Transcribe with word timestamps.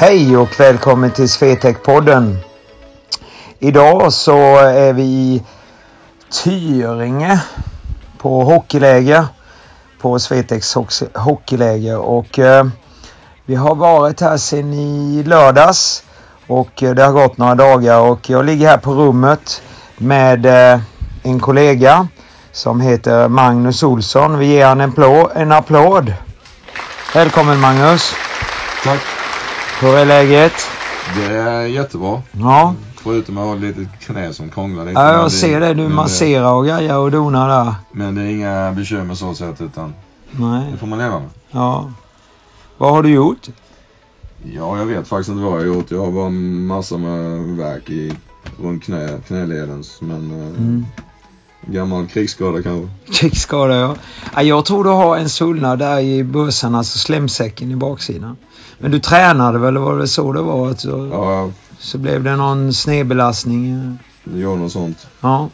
Hej 0.00 0.36
och 0.36 0.60
välkommen 0.60 1.10
till 1.10 1.26
Swetec-podden. 1.26 2.36
Idag 3.58 4.12
så 4.12 4.58
är 4.58 4.92
vi 4.92 5.02
i 5.02 5.42
Tyringe 6.44 7.40
på 8.18 8.44
hockeyläger. 8.44 9.24
På 10.00 10.18
Swetex 10.18 10.76
hockeyläger 11.14 11.98
och 11.98 12.38
eh, 12.38 12.66
vi 13.44 13.54
har 13.54 13.74
varit 13.74 14.20
här 14.20 14.36
sedan 14.36 14.72
i 14.72 15.22
lördags 15.22 16.04
och 16.46 16.82
eh, 16.82 16.94
det 16.94 17.04
har 17.04 17.12
gått 17.12 17.38
några 17.38 17.54
dagar 17.54 18.00
och 18.00 18.30
jag 18.30 18.44
ligger 18.44 18.68
här 18.68 18.78
på 18.78 18.92
rummet 18.94 19.62
med 19.96 20.46
eh, 20.46 20.80
en 21.22 21.40
kollega 21.40 22.08
som 22.52 22.80
heter 22.80 23.28
Magnus 23.28 23.82
Olsson. 23.82 24.38
Vi 24.38 24.46
ger 24.46 24.66
honom 24.68 24.80
en, 24.80 24.92
plå, 24.92 25.30
en 25.34 25.52
applåd. 25.52 26.14
Välkommen 27.14 27.60
Magnus. 27.60 28.14
Tack. 28.84 29.19
Hur 29.80 29.96
är 29.96 30.04
läget? 30.04 30.52
Det 31.16 31.26
är 31.36 31.62
jättebra. 31.66 32.22
Ja. 32.32 32.74
Förutom 32.96 33.38
att 33.38 33.44
ha 33.44 33.54
ett 33.54 33.60
litet 33.60 34.00
knä 34.00 34.32
som 34.32 34.50
krånglar 34.50 34.84
lite. 34.84 35.00
Ja, 35.00 35.12
jag 35.12 35.32
ser 35.32 35.60
det. 35.60 35.74
Du 35.74 35.82
men 35.82 35.94
masserar 35.94 36.52
och 36.52 36.64
grejer 36.64 36.96
och 36.98 37.10
donar 37.10 37.48
där. 37.48 37.74
Men 37.92 38.14
det 38.14 38.22
är 38.22 38.26
inga 38.26 38.72
bekymmer 38.72 39.14
så 39.14 39.34
sett 39.34 39.60
utan 39.60 39.94
Nej. 40.30 40.68
det 40.72 40.78
får 40.78 40.86
man 40.86 40.98
leva 40.98 41.18
med. 41.20 41.28
Ja. 41.50 41.92
Vad 42.78 42.90
har 42.90 43.02
du 43.02 43.08
gjort? 43.10 43.48
Ja, 44.54 44.78
jag 44.78 44.86
vet 44.86 45.08
faktiskt 45.08 45.28
inte 45.30 45.42
vad 45.42 45.52
jag 45.52 45.58
har 45.58 45.66
gjort. 45.66 45.90
Jag 45.90 46.04
har 46.04 46.12
bara 46.12 46.30
massor 46.30 46.98
med 46.98 47.56
verk 47.56 47.90
i 47.90 48.12
runt 48.62 48.84
knä, 48.84 49.18
knäleden. 49.26 49.84
Men 50.00 50.30
eh, 50.40 50.48
Mm. 50.48 50.86
Gammal 51.66 52.06
krigsskada 52.06 52.62
kanske. 52.62 52.88
Krigsskada 53.12 53.76
ja. 53.76 53.96
ja. 54.34 54.42
Jag 54.42 54.64
tror 54.64 54.84
du 54.84 54.90
har 54.90 55.16
en 55.16 55.28
svullnad 55.28 55.78
där 55.78 56.00
i 56.00 56.24
bössan, 56.24 56.74
alltså 56.74 56.98
slemsäcken 56.98 57.70
i 57.70 57.76
baksidan. 57.76 58.36
Men 58.78 58.90
du 58.90 58.98
tränade 59.00 59.58
väl, 59.58 59.78
var 59.78 59.98
det 59.98 60.08
så 60.08 60.32
det 60.32 60.42
var? 60.42 60.70
Att 60.70 60.80
så, 60.80 61.08
Ja, 61.12 61.50
så 61.78 61.98
blev 61.98 62.22
det 62.24 62.36
någon 62.36 62.72
snedbelastning? 62.72 63.98
det 64.24 64.38
gör 64.38 64.56
något 64.56 64.72
sånt. 64.72 65.06
Ja. 65.20 65.48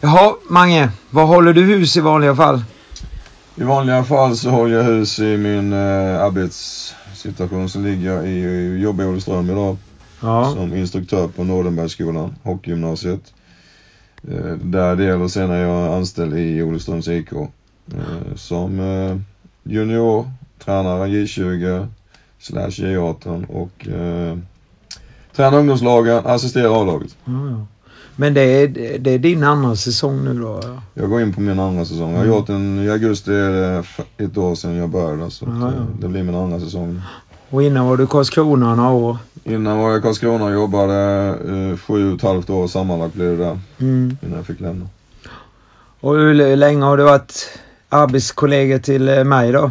Jaha, 0.00 0.34
Mange. 0.50 0.90
Var 1.10 1.24
håller 1.24 1.52
du 1.52 1.62
hus 1.62 1.96
i 1.96 2.00
vanliga 2.00 2.36
fall? 2.36 2.62
I 3.56 3.62
vanliga 3.62 4.04
fall 4.04 4.36
så 4.36 4.50
håller 4.50 4.76
jag 4.76 4.84
hus 4.84 5.18
i 5.18 5.36
min 5.36 5.72
eh, 5.72 6.22
arbetssituation 6.22 7.68
så 7.68 7.78
ligger 7.78 8.14
jag 8.14 8.26
i, 8.28 8.30
i 8.30 8.78
jobbar 8.82 9.04
i 9.04 9.06
Olofström 9.06 9.50
idag. 9.50 9.76
Ja. 10.20 10.52
som 10.52 10.74
instruktör 10.76 11.28
på 11.28 11.44
Nordenbergsskolan, 11.44 12.34
hockeygymnasiet. 12.42 13.20
Eh, 14.30 14.52
Där 14.62 14.96
del 14.96 15.22
och 15.22 15.30
sen 15.30 15.50
är 15.50 15.62
jag 15.62 15.94
anställd 15.94 16.38
i 16.38 16.62
Olofströms 16.62 17.08
IK. 17.08 17.32
eh, 17.32 18.34
Som 18.36 18.80
eh, 18.80 19.16
junior, 19.62 20.30
tränare 20.64 21.06
J20 21.08 21.86
slash 22.38 22.68
J18 22.70 23.46
och 23.46 23.88
eh, 23.88 24.38
tränar 25.36 25.58
ungdomslagen, 25.58 26.26
assisterar 26.26 26.82
A-laget. 26.82 27.16
ja, 27.24 27.32
ja. 27.50 27.66
Men 28.20 28.34
det 28.34 28.40
är, 28.40 28.68
det 28.98 29.10
är 29.10 29.18
din 29.18 29.42
andra 29.44 29.76
säsong 29.76 30.24
nu 30.24 30.34
då? 30.40 30.60
Ja. 30.64 30.82
Jag 30.94 31.10
går 31.10 31.22
in 31.22 31.32
på 31.34 31.40
min 31.40 31.58
andra 31.60 31.84
säsong. 31.84 32.10
Jag 32.10 32.18
har 32.18 32.24
Mm. 32.24 32.36
gjort 32.36 32.48
en, 32.48 32.78
i 32.84 32.90
augusti 32.90 33.30
är 33.34 33.50
det 33.50 33.84
ett 34.24 34.36
år 34.36 34.54
sedan 34.54 34.74
jag 34.74 34.88
började 34.90 35.30
så 35.30 35.46
eh, 35.46 35.72
det 36.00 36.08
blir 36.08 36.22
min 36.22 36.34
andra 36.34 36.60
säsong. 36.60 37.00
Och 37.50 37.62
innan 37.62 37.86
var 37.86 37.96
du 37.96 38.06
Karlskrona 38.06 38.74
några 38.74 38.90
år? 38.90 39.16
Innan 39.44 39.78
var 39.78 39.90
jag 39.90 39.98
i 39.98 40.02
Karlskrona 40.02 40.44
och 40.44 40.52
jobbade 40.52 40.94
eh, 41.48 41.78
sju 41.78 42.10
och 42.10 42.16
ett 42.16 42.22
halvt 42.22 42.50
år 42.50 42.66
sammanlagt 42.66 43.14
blev 43.14 43.38
det 43.38 43.44
där 43.44 43.58
Mm. 43.80 44.16
innan 44.22 44.36
jag 44.36 44.46
fick 44.46 44.60
lämna. 44.60 44.86
Och 46.00 46.14
hur 46.14 46.56
länge 46.56 46.84
har 46.84 46.96
du 46.96 47.02
varit 47.04 47.48
arbetskollega 47.88 48.78
till 48.78 49.08
eh, 49.08 49.24
mig 49.24 49.52
då? 49.52 49.70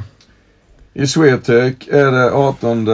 I 0.94 1.08
Swetec 1.08 1.75
är 1.92 2.11
det 2.11 2.31
18 2.31 2.88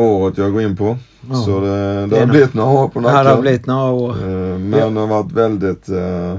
året 0.00 0.38
jag 0.38 0.52
går 0.52 0.62
in 0.62 0.76
på. 0.76 0.96
Ja. 1.30 1.34
Så 1.36 1.60
det, 1.60 1.66
det 2.00 2.06
Det 2.06 2.18
har 2.18 2.26
blivit 2.26 2.54
några 2.54 2.70
år 2.70 2.88
på 2.88 3.00
Det 3.00 3.12
nacken. 3.12 3.26
har 3.26 3.40
blivit 3.40 3.66
några 3.66 3.90
år. 3.90 4.14
Men 4.58 4.94
det 4.94 5.00
har 5.00 5.06
varit 5.06 5.32
väldigt 5.32 5.88
eh, 5.88 6.38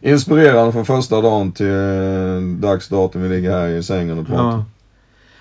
inspirerande 0.00 0.72
från 0.72 0.84
första 0.86 1.20
dagen 1.20 1.52
till 1.52 1.66
eh, 1.66 2.40
dags 2.60 2.88
datum 2.88 3.22
vi 3.22 3.28
ligger 3.28 3.50
här 3.50 3.68
i 3.68 3.82
sängen 3.82 4.18
och 4.18 4.26
pratar. 4.26 4.44
Ja. 4.44 4.64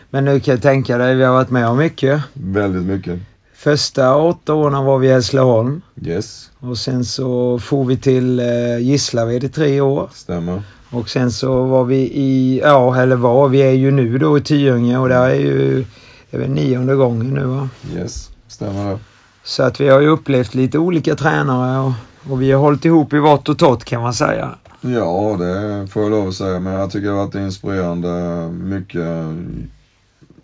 Men 0.09 0.25
nu 0.25 0.39
kan 0.39 0.51
jag 0.53 0.61
tänka 0.61 0.97
dig, 0.97 1.15
vi 1.15 1.23
har 1.23 1.33
varit 1.33 1.49
med 1.49 1.67
om 1.67 1.77
mycket. 1.77 2.21
Väldigt 2.33 2.83
mycket. 2.83 3.19
Första 3.55 4.15
åtta 4.15 4.53
åren 4.53 4.85
var 4.85 4.97
vi 4.97 5.07
i 5.07 5.11
Hässleholm 5.11 5.81
Yes, 6.01 6.49
och 6.59 6.77
sen 6.77 7.05
så 7.05 7.59
for 7.59 7.85
vi 7.85 7.97
till 7.97 8.39
eh, 8.39 8.79
Gislaved 8.79 9.43
i 9.43 9.49
tre 9.49 9.81
år. 9.81 10.09
stämmer. 10.13 10.61
Och 10.91 11.09
sen 11.09 11.31
så 11.31 11.63
var 11.63 11.83
vi 11.83 11.97
i, 11.97 12.59
ja 12.63 13.01
eller 13.01 13.15
var, 13.15 13.47
vi 13.49 13.59
är 13.59 13.71
ju 13.71 13.91
nu 13.91 14.17
då 14.17 14.37
i 14.37 14.41
Tyringe 14.41 14.97
och 14.97 15.09
där 15.09 15.29
är 15.29 15.33
ju, 15.35 15.85
det 16.31 16.37
är 16.37 16.41
väl 16.41 16.49
nionde 16.49 16.95
gången 16.95 17.27
nu 17.27 17.43
va. 17.43 17.69
Yes, 17.95 18.29
stämmer 18.47 18.89
det. 18.91 18.99
Så 19.43 19.63
att 19.63 19.81
vi 19.81 19.89
har 19.89 19.99
ju 19.99 20.07
upplevt 20.07 20.55
lite 20.55 20.77
olika 20.79 21.15
tränare 21.15 21.79
och, 21.85 22.31
och 22.31 22.41
vi 22.41 22.51
har 22.51 22.59
hållit 22.61 22.85
ihop 22.85 23.13
i 23.13 23.17
vått 23.19 23.49
och 23.49 23.57
torrt 23.57 23.83
kan 23.83 24.01
man 24.01 24.13
säga. 24.13 24.55
Ja, 24.81 25.35
det 25.39 25.87
får 25.87 26.03
jag 26.03 26.11
lov 26.11 26.27
att 26.27 26.33
säga. 26.35 26.59
Men 26.59 26.73
jag 26.73 26.91
tycker 26.91 27.07
det 27.07 27.13
har 27.13 27.25
varit 27.25 27.35
inspirerande. 27.35 28.09
Mycket. 28.49 29.03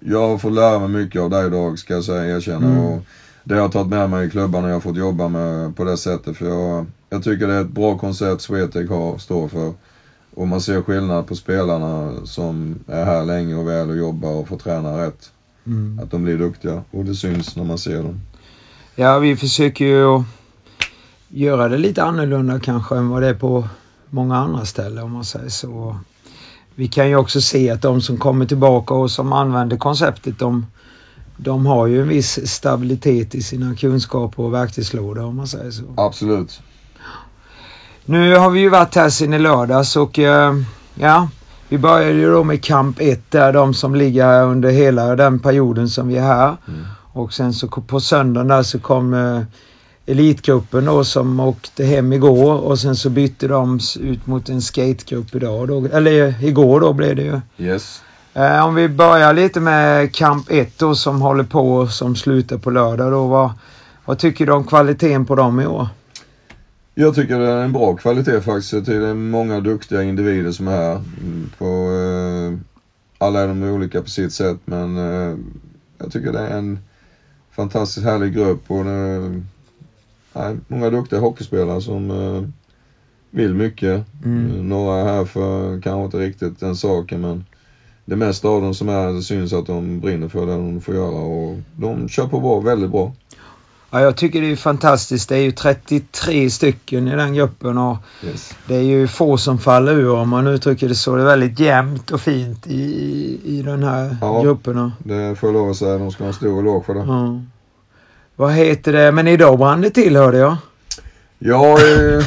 Jag 0.06 0.28
har 0.30 0.38
fått 0.38 0.54
lära 0.54 0.80
mig 0.80 0.90
mycket 0.90 1.22
av 1.22 1.30
dig 1.30 1.48
idag, 1.48 1.80
ska 1.80 1.94
jag 1.94 2.04
säga, 2.04 2.38
erkänna. 2.38 2.68
Mm. 2.68 2.86
Och 2.86 3.02
det 3.44 3.54
har 3.54 3.62
jag 3.62 3.72
tagit 3.72 3.90
med 3.90 4.10
mig 4.10 4.28
i 4.28 4.30
klubbarna 4.30 4.68
jag 4.68 4.76
har 4.76 4.82
fått 4.82 4.98
jobba 4.98 5.28
med 5.28 5.76
på 5.76 5.84
det 5.84 5.98
sättet. 5.98 6.38
För 6.38 6.46
jag, 6.46 6.86
jag 7.10 7.24
tycker 7.24 7.48
det 7.48 7.54
är 7.54 7.62
ett 7.62 7.70
bra 7.70 7.98
koncept 7.98 8.42
Swetec 8.42 8.90
har, 8.90 9.18
står 9.18 9.48
för. 9.48 9.74
Och 10.36 10.48
man 10.48 10.62
ser 10.62 10.82
skillnad 10.82 11.28
på 11.28 11.36
spelarna 11.36 12.14
som 12.26 12.80
är 12.88 13.06
här 13.06 13.26
länge 13.26 13.56
och 13.56 13.68
väl 13.68 13.90
och 13.90 13.98
jobbar 13.98 14.32
och 14.32 14.48
får 14.48 14.58
träna 14.58 15.06
rätt. 15.06 15.32
Mm. 15.66 16.00
Att 16.04 16.12
de 16.12 16.24
blir 16.24 16.38
duktiga. 16.38 16.84
Och 16.92 17.06
det 17.06 17.16
syns 17.16 17.56
när 17.56 17.64
man 17.64 17.78
ser 17.78 18.04
dem. 18.04 18.22
Ja, 18.96 19.20
vi 19.20 19.36
försöker 19.36 19.86
ju 19.86 20.24
göra 21.28 21.68
det 21.68 21.78
lite 21.78 22.04
annorlunda 22.04 22.60
kanske 22.60 22.96
än 22.96 23.10
vad 23.10 23.22
det 23.22 23.28
är 23.28 23.34
på 23.34 23.68
många 24.10 24.38
andra 24.38 24.66
ställen 24.66 25.04
om 25.04 25.12
man 25.12 25.26
säger 25.26 25.50
så. 25.50 25.98
Vi 26.76 26.88
kan 26.88 27.10
ju 27.10 27.16
också 27.16 27.42
se 27.42 27.70
att 27.70 27.82
de 27.82 28.02
som 28.02 28.18
kommer 28.18 28.46
tillbaka 28.46 28.94
och 28.94 29.12
som 29.12 29.34
använder 29.34 29.78
konceptet 29.78 30.40
de, 30.40 30.66
de 31.38 31.66
har 31.66 31.88
ju 31.88 32.02
en 32.02 32.08
viss 32.08 32.48
stabilitet 32.48 33.36
i 33.36 33.42
sina 33.42 33.76
kunskaper 33.76 34.44
och 34.44 34.54
verktygslådor 34.54 35.24
om 35.24 35.36
man 35.36 35.48
säger 35.48 35.72
så. 35.72 35.84
Absolut. 35.98 36.62
Nu 38.06 38.36
har 38.36 38.50
vi 38.50 38.60
ju 38.60 38.70
varit 38.70 38.96
här 38.96 39.10
sedan 39.10 39.34
i 39.34 39.40
lördags 39.40 39.96
och 39.96 40.20
eh, 40.20 40.54
ja, 40.96 41.28
vi 41.70 41.78
började 41.78 42.14
ju 42.14 42.32
då 42.32 42.44
med 42.44 42.64
Camp 42.64 42.98
1 43.00 43.32
där 43.32 43.54
de 43.54 43.74
som 43.74 43.96
ligger 43.96 44.26
här 44.26 44.44
under 44.44 44.70
hela 44.70 45.16
den 45.16 45.40
perioden 45.40 45.90
som 45.90 46.08
vi 46.08 46.18
är 46.18 46.22
här. 46.22 46.58
Mm. 46.68 46.86
Och 47.14 47.34
sen 47.34 47.54
så 47.54 47.68
på 47.68 48.00
söndagen 48.00 48.48
där 48.48 48.64
så 48.64 48.80
kom 48.80 49.14
eh, 50.06 50.12
elitgruppen 50.12 50.86
då 50.86 51.04
som 51.04 51.40
åkte 51.40 51.86
hem 51.86 52.14
igår 52.14 52.54
och 52.54 52.80
sen 52.80 52.96
så 52.96 53.10
bytte 53.10 53.48
de 53.48 53.80
ut 54.00 54.28
mot 54.28 54.50
en 54.50 54.62
skategrupp 54.62 55.36
idag 55.36 55.68
då, 55.68 55.86
eller 55.86 56.28
eh, 56.28 56.46
igår 56.46 56.80
då 56.80 56.94
blev 56.94 57.16
det 57.16 57.24
ju. 57.24 57.42
Yes. 57.58 58.02
Eh, 58.34 58.66
om 58.66 58.76
vi 58.76 58.90
börjar 58.90 59.34
lite 59.34 59.60
med 59.60 60.16
Camp 60.16 60.46
1 60.50 60.80
då 60.80 60.96
som 60.96 61.22
håller 61.22 61.44
på 61.44 61.88
som 61.88 62.16
slutar 62.16 62.58
på 62.58 62.70
lördag 62.70 63.12
då. 63.12 63.28
Vad, 63.28 63.52
vad 64.06 64.20
tycker 64.20 64.46
du 64.46 64.52
om 64.52 64.64
kvaliteten 64.64 65.26
på 65.26 65.36
dem 65.36 65.60
i 65.60 65.66
år? 65.66 65.88
Jag 66.96 67.16
tycker 67.16 67.40
det 67.40 67.50
är 67.50 67.64
en 67.64 67.74
bra 67.74 67.96
kvalitet 67.96 68.42
faktiskt. 68.42 68.74
Jag 68.74 68.86
tycker 68.86 69.00
det 69.00 69.08
är 69.08 69.14
många 69.14 69.60
duktiga 69.60 70.04
individer 70.04 70.52
som 70.52 70.68
är 70.68 70.72
här. 70.72 70.92
Mm, 71.22 71.50
På, 71.58 71.66
eh, 71.66 72.60
alla 73.18 73.40
är 73.40 73.48
de 73.48 73.64
olika 73.64 74.02
på 74.02 74.10
sitt 74.10 74.34
sätt 74.34 74.58
men 74.66 74.98
eh, 74.98 75.38
jag 75.98 76.12
tycker 76.12 76.32
det 76.32 76.40
är 76.40 76.58
en 76.58 76.80
fantastiskt 77.52 78.06
härlig 78.06 78.34
grupp 78.34 78.64
och 78.68 78.86
det, 78.86 79.42
nej, 80.34 80.56
många 80.68 80.90
duktiga 80.90 81.20
hockeyspelare 81.20 81.82
som 81.82 82.12
eh, 82.12 82.44
vill 83.30 83.54
mycket. 83.54 84.04
Mm. 84.26 84.52
Eh, 84.52 84.64
Några 84.64 85.00
är 85.00 85.04
här 85.06 85.26
för 85.26 85.82
kanske 85.82 86.06
inte 86.06 86.18
riktigt 86.18 86.60
den 86.60 86.76
saken 86.76 87.22
men 87.22 87.46
det 88.06 88.16
mesta 88.16 88.48
av 88.48 88.62
dem 88.62 88.74
som 88.74 88.90
är 88.90 89.14
det 89.14 89.22
syns 89.22 89.54
att 89.54 89.66
de 89.68 90.00
brinner 90.00 90.28
för 90.28 90.46
det 90.46 90.52
de 90.52 90.82
får 90.82 90.96
göra 90.96 91.16
och 91.22 91.58
de 91.76 92.10
kör 92.10 92.28
på 92.28 92.40
bra, 92.40 92.60
väldigt 92.60 92.92
bra. 92.92 93.12
Ja, 93.92 94.02
jag 94.02 94.16
tycker 94.18 94.42
det 94.42 94.52
är 94.52 94.56
fantastiskt. 94.56 95.30
Det 95.30 95.36
är 95.38 95.42
ju 95.42 95.52
33 95.52 96.50
stycken 96.50 97.08
i 97.08 97.16
den 97.16 97.34
gruppen 97.34 97.78
och 97.78 97.98
Yes. 98.26 98.54
det 98.68 98.76
är 98.76 98.82
ju 98.82 99.08
få 99.08 99.38
som 99.38 99.58
faller 99.60 99.94
ur 99.94 100.12
om 100.16 100.30
man 100.30 100.48
uttrycker 100.48 100.88
det 100.90 100.96
så. 100.96 101.16
Det 101.16 101.22
är 101.22 101.26
väldigt 101.26 101.60
jämnt 101.60 102.12
och 102.12 102.22
fint 102.22 102.68
i, 102.68 103.40
i 103.44 103.62
den 103.62 103.84
här 103.84 104.18
Ja. 104.22 104.42
grupperna. 104.44 104.92
Det 105.00 105.36
får 105.36 105.50
jag 105.50 105.54
lov 105.54 105.70
att 105.70 105.78
säga, 105.78 105.98
de 105.98 106.12
ska 106.12 106.24
ha 106.24 106.28
en 106.28 106.34
stor 106.34 106.60
eloge 106.60 106.86
för 106.86 106.94
det. 106.94 107.00
Ja. 107.00 107.40
Vad 108.36 108.54
heter 108.54 108.94
det? 108.94 109.12
Men 109.12 109.28
idag 109.28 109.58
brann 109.60 109.82
det 109.82 109.90
till 109.90 110.16
hörde 110.16 110.38
jag. 110.38 110.56
Ja, 111.40 111.72
eh, 111.72 112.26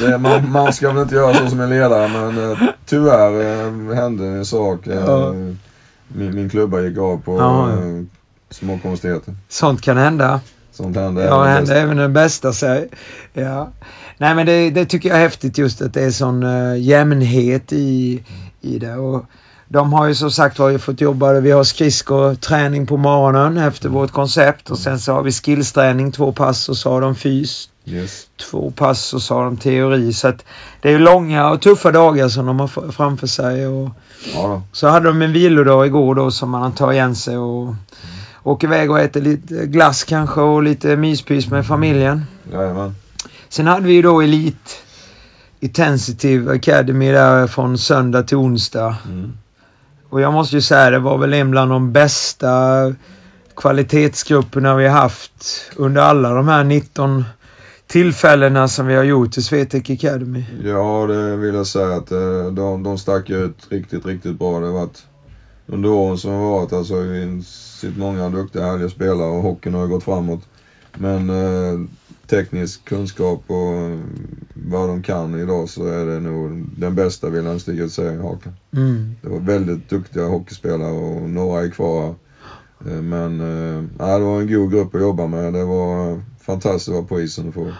det, 0.00 0.18
man, 0.18 0.50
man 0.50 0.72
ska 0.72 0.92
väl 0.92 1.02
inte 1.02 1.14
göra 1.14 1.34
så 1.34 1.46
som 1.50 1.60
en 1.60 1.70
ledare 1.70 2.08
men 2.08 2.50
eh, 2.52 2.58
tyvärr 2.86 3.40
eh, 3.40 3.94
hände 3.96 4.26
en 4.26 4.46
sak. 4.46 4.86
Eh, 4.86 4.94
Ja. 5.06 5.32
min, 6.08 6.34
min 6.34 6.50
klubba 6.50 6.80
gick 6.80 6.98
av 6.98 7.22
på 7.22 7.38
Ja, 7.38 7.68
små 8.50 8.78
konstigheter. 8.82 9.34
Sånt 9.48 9.82
kan 9.82 9.96
hända. 9.96 10.40
Sånt 10.72 10.96
händer 10.96 11.26
Ja, 11.26 11.46
även 11.48 11.60
bäst. 11.62 11.72
även 11.72 11.96
den 11.96 12.12
bästa 12.12 12.52
säg. 12.52 12.88
Ja. 13.32 13.68
Nej 14.18 14.34
men 14.34 14.46
det, 14.46 14.70
det 14.70 14.84
tycker 14.84 15.08
jag 15.08 15.18
är 15.18 15.22
häftigt 15.22 15.58
just 15.58 15.82
att 15.82 15.94
det 15.94 16.02
är 16.04 16.10
sån 16.10 16.42
uh, 16.42 16.78
jämnhet 16.80 17.72
i, 17.72 18.22
i 18.60 18.78
det. 18.78 18.94
Och 18.96 19.24
de 19.72 19.92
har 19.92 20.06
ju 20.06 20.14
som 20.14 20.30
sagt 20.30 20.58
var 20.58 20.78
fått 20.78 21.00
jobba, 21.00 21.40
vi 21.40 21.50
har 21.50 21.64
skridskoträning 21.64 22.86
på 22.86 22.96
morgonen 22.96 23.56
efter 23.56 23.88
vårt 23.88 24.10
koncept 24.10 24.70
och 24.70 24.78
sen 24.78 25.00
så 25.00 25.12
har 25.12 25.22
vi 25.22 25.32
skillsträning 25.32 26.12
två 26.12 26.32
pass 26.32 26.68
och 26.68 26.76
så 26.76 26.90
har 26.90 27.00
de 27.00 27.14
fys 27.14 27.66
Yes. 27.84 28.26
två 28.50 28.70
pass 28.70 29.14
och 29.14 29.22
så 29.22 29.34
har 29.34 29.44
de 29.44 29.56
teori. 29.56 30.12
Så 30.12 30.28
att 30.28 30.44
det 30.80 30.92
är 30.92 30.98
långa 30.98 31.50
och 31.50 31.60
tuffa 31.62 31.90
dagar 31.90 32.28
som 32.28 32.46
de 32.46 32.60
har 32.60 32.92
framför 32.92 33.26
sig. 33.26 33.66
Och 33.66 33.90
Ja, 34.34 34.62
så 34.72 34.88
hade 34.88 35.06
de 35.08 35.22
en 35.22 35.32
vilodag 35.32 35.86
igår 35.86 36.14
då 36.14 36.30
som 36.30 36.50
man 36.50 36.72
tar 36.72 36.92
igen 36.92 37.14
sig 37.16 37.38
och 37.38 37.74
åker 38.42 38.66
iväg 38.66 38.90
och 38.90 39.00
äter 39.00 39.20
lite 39.20 39.66
glass 39.66 40.04
kanske 40.04 40.40
och 40.40 40.62
lite 40.62 40.96
myspys 40.96 41.48
med 41.48 41.66
familjen. 41.66 42.26
Jajamän. 42.52 42.94
Sen 43.48 43.66
hade 43.66 43.86
vi 43.86 43.92
ju 43.92 44.02
då 44.02 44.20
Elite 44.20 44.70
Intensive 45.60 46.54
Academy 46.54 47.12
där 47.12 47.46
från 47.46 47.78
söndag 47.78 48.22
till 48.22 48.36
onsdag. 48.36 48.96
Mm. 49.08 49.32
Och 50.10 50.20
jag 50.20 50.32
måste 50.32 50.56
ju 50.56 50.62
säga 50.62 50.90
det 50.90 50.98
var 50.98 51.18
väl 51.18 51.34
en 51.34 51.50
bland 51.50 51.70
de 51.70 51.92
bästa 51.92 52.48
kvalitetsgrupperna 53.56 54.74
vi 54.74 54.88
har 54.88 55.00
haft 55.00 55.70
under 55.76 56.02
alla 56.02 56.34
de 56.34 56.48
här 56.48 56.64
19 56.64 57.24
tillfällena 57.86 58.68
som 58.68 58.86
vi 58.86 58.94
har 58.94 59.04
gjort 59.04 59.36
i 59.36 59.42
Swetec 59.42 59.90
Academy. 59.90 60.44
Ja, 60.64 61.06
det 61.06 61.36
vill 61.36 61.54
jag 61.54 61.66
säga 61.66 61.96
att 61.96 62.12
eh, 62.12 62.46
de, 62.52 62.82
de 62.82 62.98
stack 62.98 63.30
ut 63.30 63.56
riktigt, 63.68 64.06
riktigt 64.06 64.38
bra. 64.38 64.60
Det 64.60 64.66
har 64.66 64.72
varit 64.72 65.02
under 65.66 65.88
åren 65.88 66.18
som 66.18 66.30
har 66.30 66.50
varit 66.50 66.72
alltså 66.72 66.94
vi 66.94 67.42
sett 67.42 67.96
många 67.96 68.28
duktiga 68.28 68.62
härliga 68.62 68.88
spelare 68.88 69.28
och 69.28 69.42
hockeyn 69.42 69.74
har 69.74 69.82
ju 69.82 69.88
gått 69.88 70.04
framåt. 70.04 70.40
Men 70.94 71.30
eh, 71.30 71.80
teknisk 72.30 72.84
kunskap 72.84 73.42
och 73.46 73.98
vad 74.54 74.88
de 74.88 75.02
kan 75.02 75.40
idag 75.40 75.68
så 75.68 75.86
är 75.86 76.06
det 76.06 76.20
nog 76.20 76.64
den 76.76 76.94
bästa 76.94 77.28
vill 77.28 77.44
jag 77.44 77.68
ut 77.68 77.84
och 77.84 77.90
säga 77.90 78.12
i 78.12 78.16
hakan. 78.16 78.52
Mm. 78.72 79.16
Det 79.22 79.28
var 79.28 79.38
väldigt 79.38 79.90
duktiga 79.90 80.24
hockeyspelare 80.24 80.92
och 80.92 81.30
några 81.30 81.62
är 81.62 81.70
kvar. 81.70 82.14
Eh, 82.86 83.02
Men 83.02 83.40
ja, 83.98 84.18
det 84.18 84.24
var 84.24 84.40
en 84.40 84.52
god 84.52 84.72
grupp 84.72 84.94
att 84.94 85.00
jobba 85.00 85.26
med. 85.26 85.52
Det 85.52 85.64
var 85.64 86.22
fantastiskt 86.40 86.88
att 86.88 86.94
vara 86.94 87.04
på 87.04 87.20
isen 87.20 87.48
och 87.48 87.54
få, 87.54 87.72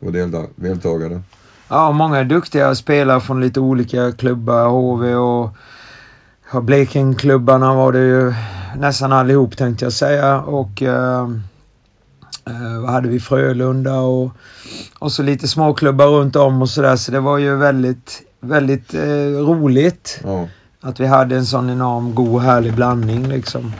få 0.00 0.10
delta, 0.10 0.42
deltagare. 0.56 1.22
Ja, 1.68 1.92
många 1.92 2.24
duktiga 2.24 2.74
spelare 2.74 3.20
från 3.20 3.40
lite 3.40 3.60
olika 3.60 4.12
klubbar. 4.12 4.68
HV 4.68 5.14
och 5.14 5.50
Blekingeklubbarna 6.62 7.74
var 7.74 7.92
det 7.92 7.98
ju 7.98 8.34
nästan 8.76 9.12
allihop 9.12 9.56
tänkte 9.56 9.84
jag 9.84 9.92
säga. 9.92 10.40
Och 10.40 10.82
eh, 10.82 11.28
vad 12.80 12.90
hade 12.90 13.08
vi? 13.08 13.20
Frölunda 13.20 14.00
och, 14.00 14.30
och 14.98 15.12
så 15.12 15.22
lite 15.22 15.48
småklubbar 15.48 16.06
runt 16.06 16.36
om 16.36 16.62
och 16.62 16.68
sådär. 16.68 16.96
Så 16.96 17.12
det 17.12 17.20
var 17.20 17.38
ju 17.38 17.56
väldigt, 17.56 18.22
väldigt 18.40 18.94
eh, 18.94 19.00
roligt 19.46 20.20
Ja. 20.24 20.48
att 20.80 21.00
vi 21.00 21.06
hade 21.06 21.36
en 21.36 21.46
sån 21.46 21.70
enorm 21.70 22.14
god 22.14 22.42
härlig 22.42 22.74
blandning 22.74 23.28
liksom. 23.28 23.72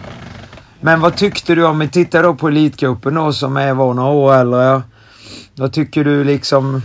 Men 0.80 1.00
vad 1.00 1.16
tyckte 1.16 1.54
du 1.54 1.64
om, 1.66 1.78
vi 1.78 1.88
tittar 1.88 2.22
då 2.22 2.34
på 2.34 2.48
Elitgruppen 2.48 3.14
då 3.14 3.32
som 3.32 3.56
är 3.56 3.74
var 3.74 3.94
några 3.94 4.10
år 4.10 4.34
äldre. 4.34 4.82
Vad 5.54 5.72
tycker 5.72 6.04
du 6.04 6.24
liksom, 6.24 6.82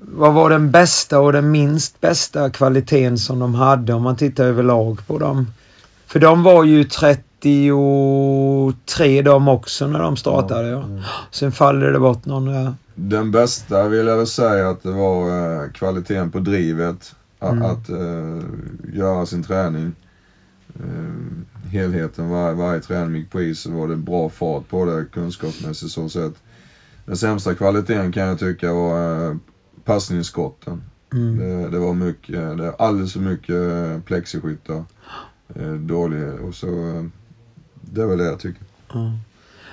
vad 0.00 0.32
var 0.34 0.50
den 0.50 0.70
bästa 0.70 1.20
och 1.20 1.32
den 1.32 1.50
minst 1.50 2.00
bästa 2.00 2.50
kvaliteten 2.50 3.18
som 3.18 3.38
de 3.38 3.54
hade 3.54 3.92
om 3.94 4.02
man 4.02 4.16
tittar 4.16 4.44
överlag 4.44 5.06
på 5.06 5.18
dem? 5.18 5.52
För 6.06 6.20
de 6.20 6.42
var 6.42 6.64
ju 6.64 6.84
33 7.42 9.22
de 9.22 9.48
också 9.48 9.86
när 9.86 9.98
de 9.98 10.16
startade 10.16 10.68
ja. 10.68 10.82
Mm. 10.82 11.02
Sen 11.30 11.52
faller 11.52 11.92
det 11.92 11.98
bort 11.98 12.24
någon. 12.24 12.74
Den 12.94 13.30
bästa 13.30 13.88
vill 13.88 14.06
jag 14.06 14.16
väl 14.16 14.26
säga 14.26 14.70
att 14.70 14.82
det 14.82 14.90
var 14.90 15.28
eh, 15.62 15.70
kvaliteten 15.70 16.30
på 16.30 16.38
drivet. 16.38 17.14
Mm. 17.40 17.62
Att 17.62 17.88
eh, 17.88 18.38
göra 18.92 19.26
sin 19.26 19.42
träning. 19.42 19.92
Eh, 20.74 21.68
helheten, 21.70 22.28
var, 22.28 22.52
varje 22.52 22.80
träning 22.80 23.16
gick 23.16 23.30
på 23.30 23.42
is 23.42 23.60
så 23.60 23.70
var 23.70 23.88
det 23.88 23.96
bra 23.96 24.28
fart 24.28 24.68
på 24.68 24.84
det 24.84 25.04
kunskapsmässigt 25.12 25.92
så 25.92 26.08
sett. 26.08 26.34
Den 27.04 27.16
sämsta 27.16 27.54
kvaliteten 27.54 28.12
kan 28.12 28.22
jag 28.22 28.38
tycka 28.38 28.72
var 28.72 29.26
eh, 29.30 29.36
passningsskotten. 29.84 30.82
Mm. 31.12 31.38
Det, 31.38 31.70
det 31.70 31.78
var 31.78 31.94
mycket, 31.94 32.58
det 32.58 32.66
är 32.66 32.74
alldeles 32.78 33.12
för 33.12 33.20
mycket 33.20 34.04
plexiskyttar. 34.04 34.84
Dålig 35.78 36.40
och 36.40 36.54
så, 36.54 36.66
det 37.90 38.02
är 38.02 38.06
väl 38.06 38.18
det 38.18 38.24
jag 38.24 38.40
tycker. 38.40 38.62
Ja. 38.92 39.12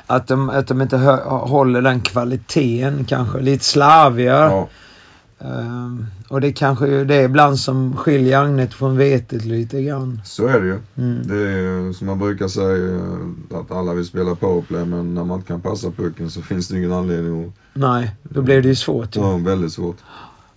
Att 0.08 0.28
de, 0.28 0.50
att 0.50 0.68
de 0.68 0.82
inte 0.82 0.98
håller 1.28 1.82
den 1.82 2.02
kvaliteten 2.02 3.06
kanske. 3.06 3.40
Lite 3.40 3.64
slarviga. 3.64 4.34
Ja, 4.34 4.68
Ehm, 5.40 6.06
och 6.28 6.42
det 6.42 6.52
kanske 6.52 6.88
är 6.88 7.06
det 7.06 7.24
ibland 7.24 7.60
som 7.60 7.98
skiljer 7.98 8.42
agnet 8.44 8.74
från 8.74 8.98
vetet 8.98 9.46
lite 9.46 9.82
grann. 9.82 10.22
så 10.26 10.48
är 10.48 10.62
det 10.62 10.68
ju. 10.68 10.80
Mm. 10.98 11.28
Det 11.28 11.36
är 11.36 11.94
som 11.94 12.08
man 12.08 12.20
brukar 12.20 12.48
säga 12.48 12.96
eh, 12.96 13.60
att 13.60 13.72
alla 13.72 13.94
vill 13.94 14.06
spela 14.06 14.36
powerplay 14.36 14.86
men 14.86 15.14
när 15.14 15.24
man 15.24 15.38
inte 15.38 15.48
kan 15.48 15.62
passa 15.62 15.92
pucken 15.92 16.30
så 16.30 16.42
finns 16.42 16.68
det 16.68 16.78
ingen 16.78 16.94
anledning 16.94 17.46
att... 17.46 17.54
Nej, 17.74 18.16
då 18.24 18.42
blir 18.42 18.62
det 18.62 18.68
ju 18.68 18.76
svårt. 18.76 19.16
ju. 19.16 19.22
Ja, 19.22 19.38
väldigt 19.38 19.74
svårt. 19.74 19.98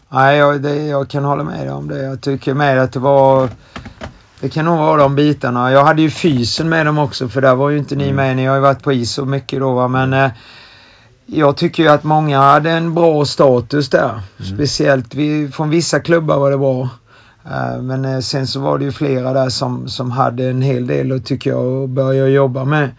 Nej, 0.08 0.38
jag, 0.38 0.62
det, 0.62 0.86
jag 0.86 1.08
kan 1.08 1.24
hålla 1.24 1.44
med 1.44 1.66
dig 1.66 1.70
om 1.70 1.88
det. 1.88 2.02
Jag 2.02 2.20
tycker 2.20 2.54
med 2.54 2.78
att 2.82 2.92
det 2.92 3.00
var... 3.00 3.48
Det 4.40 4.48
kan 4.48 4.64
nog 4.64 4.78
vara 4.78 5.02
de 5.02 5.14
bitarna. 5.14 5.72
Jag 5.72 5.84
hade 5.84 6.02
ju 6.02 6.10
fysen 6.10 6.68
med 6.68 6.86
dem 6.86 6.98
också 6.98 7.28
för 7.28 7.40
där 7.40 7.54
var 7.54 7.70
ju 7.70 7.78
inte 7.78 7.96
ni 7.96 8.04
Mm. 8.04 8.16
med. 8.16 8.36
Ni 8.36 8.46
har 8.46 8.54
ju 8.54 8.60
varit 8.60 8.82
på 8.82 8.92
is 8.92 9.12
så 9.12 9.24
mycket 9.24 9.60
då 9.60 9.72
va. 9.72 9.88
Men 9.88 10.12
eh, 10.12 10.30
jag 11.26 11.56
tycker 11.56 11.82
ju 11.82 11.88
att 11.88 12.04
många 12.04 12.40
hade 12.40 12.70
en 12.70 12.94
bra 12.94 13.24
status 13.24 13.88
där. 13.90 14.08
Mm. 14.10 14.54
Speciellt 14.56 15.14
vi, 15.14 15.48
från 15.52 15.70
vissa 15.70 16.00
klubbar 16.00 16.38
var 16.38 16.50
det 16.50 16.58
bra. 16.58 16.88
Eh, 17.44 17.82
men 17.82 18.04
eh, 18.04 18.20
sen 18.20 18.46
så 18.46 18.60
var 18.60 18.78
det 18.78 18.84
ju 18.84 18.92
flera 18.92 19.32
där 19.32 19.48
som, 19.48 19.88
som 19.88 20.10
hade 20.10 20.50
en 20.50 20.62
hel 20.62 20.86
del 20.86 21.12
och 21.12 21.24
tycker 21.24 21.50
jag 21.50 21.82
att 21.84 21.90
börja 21.90 22.26
jobba 22.28 22.64
med. 22.64 22.90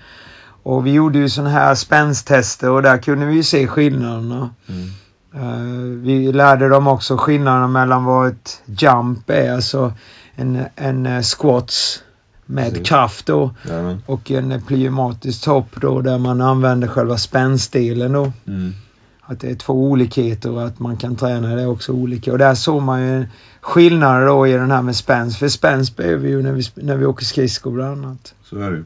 Och 0.63 0.85
vi 0.87 0.91
gjorde 0.91 1.19
ju 1.19 1.29
sådana 1.29 1.49
här 1.49 1.75
spänstester 1.75 2.69
och 2.69 2.81
där 2.81 2.97
kunde 2.97 3.25
vi 3.25 3.35
ju 3.35 3.43
se 3.43 3.67
skillnaderna. 3.67 4.49
Mm. 4.69 4.87
Eh, 5.35 6.01
vi 6.03 6.31
lärde 6.31 6.69
dem 6.69 6.87
också 6.87 7.17
skillnaden 7.17 7.71
mellan 7.71 8.05
vad 8.05 8.27
ett 8.27 8.61
jump 8.65 9.29
är, 9.29 9.53
alltså 9.53 9.93
en, 10.35 10.65
en 10.75 11.05
eh, 11.05 11.21
squats 11.21 12.03
med 12.45 12.69
Precis. 12.69 12.87
kraft 12.87 13.25
då 13.25 13.51
Jajamän. 13.69 14.03
och 14.05 14.31
en 14.31 14.51
eh, 14.51 14.61
plyomatisk 14.61 15.43
topp 15.43 15.67
då 15.81 16.01
där 16.01 16.17
man 16.17 16.41
använder 16.41 16.87
själva 16.87 17.17
spänstdelen 17.17 18.11
då. 18.11 18.31
Mm. 18.47 18.73
Att 19.21 19.39
det 19.39 19.49
är 19.49 19.55
två 19.55 19.73
olikheter 19.73 20.51
och 20.51 20.65
att 20.65 20.79
man 20.79 20.97
kan 20.97 21.15
träna 21.15 21.55
det 21.55 21.67
också 21.67 21.91
olika. 21.91 22.31
Och 22.31 22.37
där 22.37 22.55
såg 22.55 22.81
man 22.81 23.01
ju 23.01 23.25
skillnader 23.61 24.27
då 24.27 24.47
i 24.47 24.51
den 24.51 24.71
här 24.71 24.81
med 24.81 24.95
spänst. 24.95 25.39
För 25.39 25.47
spänst 25.47 25.97
behöver 25.97 26.17
vi 26.17 26.29
ju 26.29 26.41
när 26.41 26.51
vi, 26.51 26.63
när 26.75 26.95
vi 26.95 27.05
åker 27.05 27.25
skridskor 27.25 27.71
bland 27.71 28.05
annat. 28.05 28.33
Så 28.43 28.57
är 28.57 28.71
det 28.71 28.77
ju. 28.77 28.85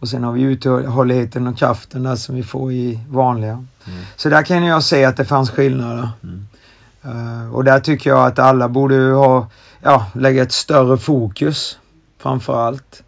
Och 0.00 0.08
sen 0.08 0.24
har 0.24 0.32
vi 0.32 0.42
uthålligheten 0.42 1.46
och 1.46 1.58
kraften 1.58 2.02
där 2.02 2.16
som 2.16 2.34
vi 2.34 2.42
får 2.42 2.72
i 2.72 3.00
vanliga. 3.08 3.52
Mm. 3.52 4.00
Så 4.16 4.28
där 4.28 4.42
kan 4.42 4.64
jag 4.64 4.82
se 4.82 5.04
att 5.04 5.16
det 5.16 5.24
fanns 5.24 5.50
skillnader. 5.50 6.08
Mm. 6.22 6.46
Eh, 7.02 7.54
och 7.54 7.64
där 7.64 7.80
tycker 7.80 8.10
jag 8.10 8.26
att 8.26 8.38
alla 8.38 8.68
borde 8.68 8.96
ha, 8.96 9.46
ja, 9.82 10.06
lägga 10.14 10.42
ett 10.42 10.52
större 10.52 10.98
fokus 10.98 11.78
framför 12.18 12.60
allt. 12.60 13.02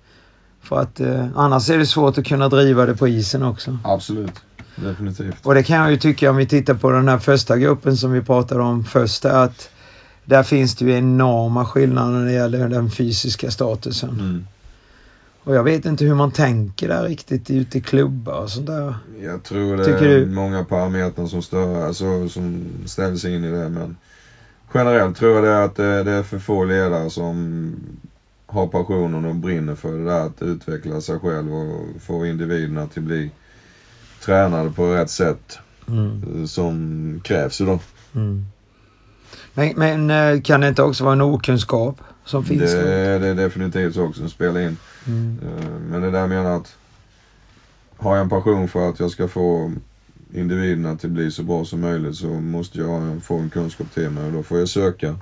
För 0.62 0.80
att 0.80 1.00
eh, 1.00 1.26
annars 1.34 1.70
är 1.70 1.78
det 1.78 1.86
svårt 1.86 2.18
att 2.18 2.26
kunna 2.26 2.48
driva 2.48 2.86
det 2.86 2.96
på 2.96 3.08
isen 3.08 3.42
också. 3.42 3.78
Absolut. 3.84 4.32
Definitivt. 4.76 5.46
Och 5.46 5.54
det 5.54 5.62
kan 5.62 5.76
jag 5.76 5.90
ju 5.90 5.96
tycka 5.96 6.30
om 6.30 6.36
vi 6.36 6.46
tittar 6.46 6.74
på 6.74 6.90
den 6.90 7.08
här 7.08 7.18
första 7.18 7.58
gruppen 7.58 7.96
som 7.96 8.12
vi 8.12 8.20
pratade 8.22 8.62
om 8.62 8.84
först 8.84 9.24
att 9.24 9.70
där 10.24 10.42
finns 10.42 10.76
det 10.76 10.84
ju 10.84 10.92
enorma 10.98 11.64
skillnader 11.66 12.10
när 12.18 12.24
det 12.26 12.32
gäller 12.32 12.68
den 12.68 12.90
fysiska 12.90 13.50
statusen. 13.50 14.10
Mm. 14.10 14.46
Och 15.44 15.54
jag 15.54 15.64
vet 15.64 15.84
inte 15.84 16.04
hur 16.04 16.14
man 16.14 16.30
tänker 16.30 16.88
där 16.88 17.02
riktigt 17.02 17.50
ute 17.50 17.78
i 17.78 17.80
klubbar 17.80 18.34
och 18.34 18.50
sånt 18.50 18.66
där. 18.66 18.94
Jag 19.22 19.42
tror 19.42 19.76
det 19.76 19.84
Tycker 19.84 20.08
är 20.08 20.18
du- 20.20 20.26
många 20.26 20.64
parametrar 20.64 21.26
som, 21.26 21.42
stör, 21.42 21.86
alltså, 21.86 22.28
som 22.28 22.64
ställs 22.86 23.24
in 23.24 23.44
i 23.44 23.50
det 23.50 23.68
men 23.68 23.96
generellt 24.74 25.16
tror 25.16 25.34
jag 25.34 25.44
det 25.44 25.50
är 25.50 25.64
att 25.64 25.76
det, 25.76 26.04
det 26.04 26.12
är 26.12 26.22
för 26.22 26.38
få 26.38 26.64
ledare 26.64 27.10
som 27.10 27.74
har 28.46 28.66
passionen 28.66 29.24
och 29.24 29.34
brinner 29.34 29.74
för 29.74 29.92
det 29.98 30.04
där 30.04 30.26
att 30.26 30.42
utveckla 30.42 31.00
sig 31.00 31.18
själv 31.18 31.54
och 31.54 32.02
få 32.02 32.26
individerna 32.26 32.86
till 32.86 33.02
bli 33.02 33.30
tränade 34.24 34.70
på 34.70 34.94
rätt 34.94 35.10
sätt 35.10 35.58
Mm. 35.88 36.22
eh, 36.40 36.46
som 36.46 37.20
krävs 37.24 37.60
idag. 37.60 37.78
Mm. 38.14 38.44
Men, 39.54 39.72
men 39.76 40.10
eh, 40.10 40.42
kan 40.42 40.60
det 40.60 40.68
inte 40.68 40.82
också 40.82 41.04
vara 41.04 41.12
en 41.12 41.20
okunskap 41.20 42.00
som 42.24 42.44
finns? 42.44 42.60
Det, 42.72 43.18
det 43.18 43.28
är 43.28 43.34
definitivt 43.34 43.94
så 43.94 44.02
också 44.04 44.20
som 44.20 44.30
spelar 44.30 44.60
in. 44.60 44.76
Mm. 45.06 45.38
Eh, 45.42 45.70
Men 45.90 46.00
det 46.00 46.06
är 46.06 46.12
där 46.12 46.26
menar 46.26 46.56
att 46.56 46.76
har 47.96 48.16
jag 48.16 48.22
en 48.22 48.28
passion 48.28 48.68
för 48.68 48.88
att 48.88 49.00
jag 49.00 49.10
ska 49.10 49.28
få 49.28 49.72
individerna 50.34 50.96
till 50.96 51.08
att 51.08 51.14
bli 51.14 51.30
så 51.30 51.42
bra 51.42 51.64
som 51.64 51.80
möjligt 51.80 52.16
så 52.16 52.26
måste 52.28 52.78
jag 52.78 53.22
få 53.22 53.38
en 53.38 53.50
kunskap 53.50 53.90
till 53.94 54.10
mig 54.10 54.26
och 54.26 54.32
då 54.32 54.42
får 54.42 54.58
jag 54.58 54.68
söka 54.68 55.16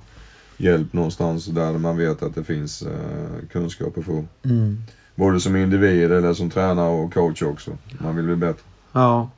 hjälp 0.56 0.92
någonstans 0.92 1.46
där 1.46 1.72
man 1.72 1.96
vet 1.96 2.22
att 2.22 2.34
det 2.34 2.44
finns 2.44 2.82
eh, 2.82 3.48
kunskap 3.52 3.98
att 3.98 4.04
få. 4.04 4.24
Mm. 4.42 4.82
Både 5.14 5.40
som 5.40 5.56
individ 5.56 6.12
eller 6.12 6.34
som 6.34 6.50
tränare 6.50 6.90
och 6.90 7.14
coach 7.14 7.42
också. 7.42 7.70
Man 7.98 8.16
vill 8.16 8.24
bli 8.24 8.36
bättre. 8.36 8.62
Ja. 8.92 9.30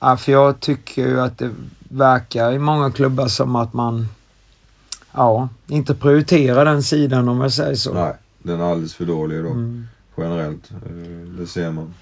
ja. 0.00 0.16
För 0.16 0.32
jag 0.32 0.60
tycker 0.60 1.08
ju 1.08 1.20
att 1.20 1.38
det 1.38 1.50
verkar 1.78 2.52
i 2.52 2.58
många 2.58 2.90
klubbar 2.90 3.28
som 3.28 3.56
att 3.56 3.72
man 3.72 4.08
ja, 5.12 5.48
inte 5.66 5.94
prioriterar 5.94 6.64
den 6.64 6.82
sidan 6.82 7.28
om 7.28 7.40
jag 7.40 7.52
säger 7.52 7.74
så. 7.74 7.94
Nej. 7.94 8.14
den 8.42 8.60
är 8.60 8.64
alldeles 8.64 8.94
för 8.94 9.04
dålig 9.04 9.44
då. 9.44 9.50
Mm. 9.50 9.86
Generellt. 10.16 10.70
Eh, 10.70 11.38
det 11.38 11.46
ser 11.46 11.70
man. 11.70 11.94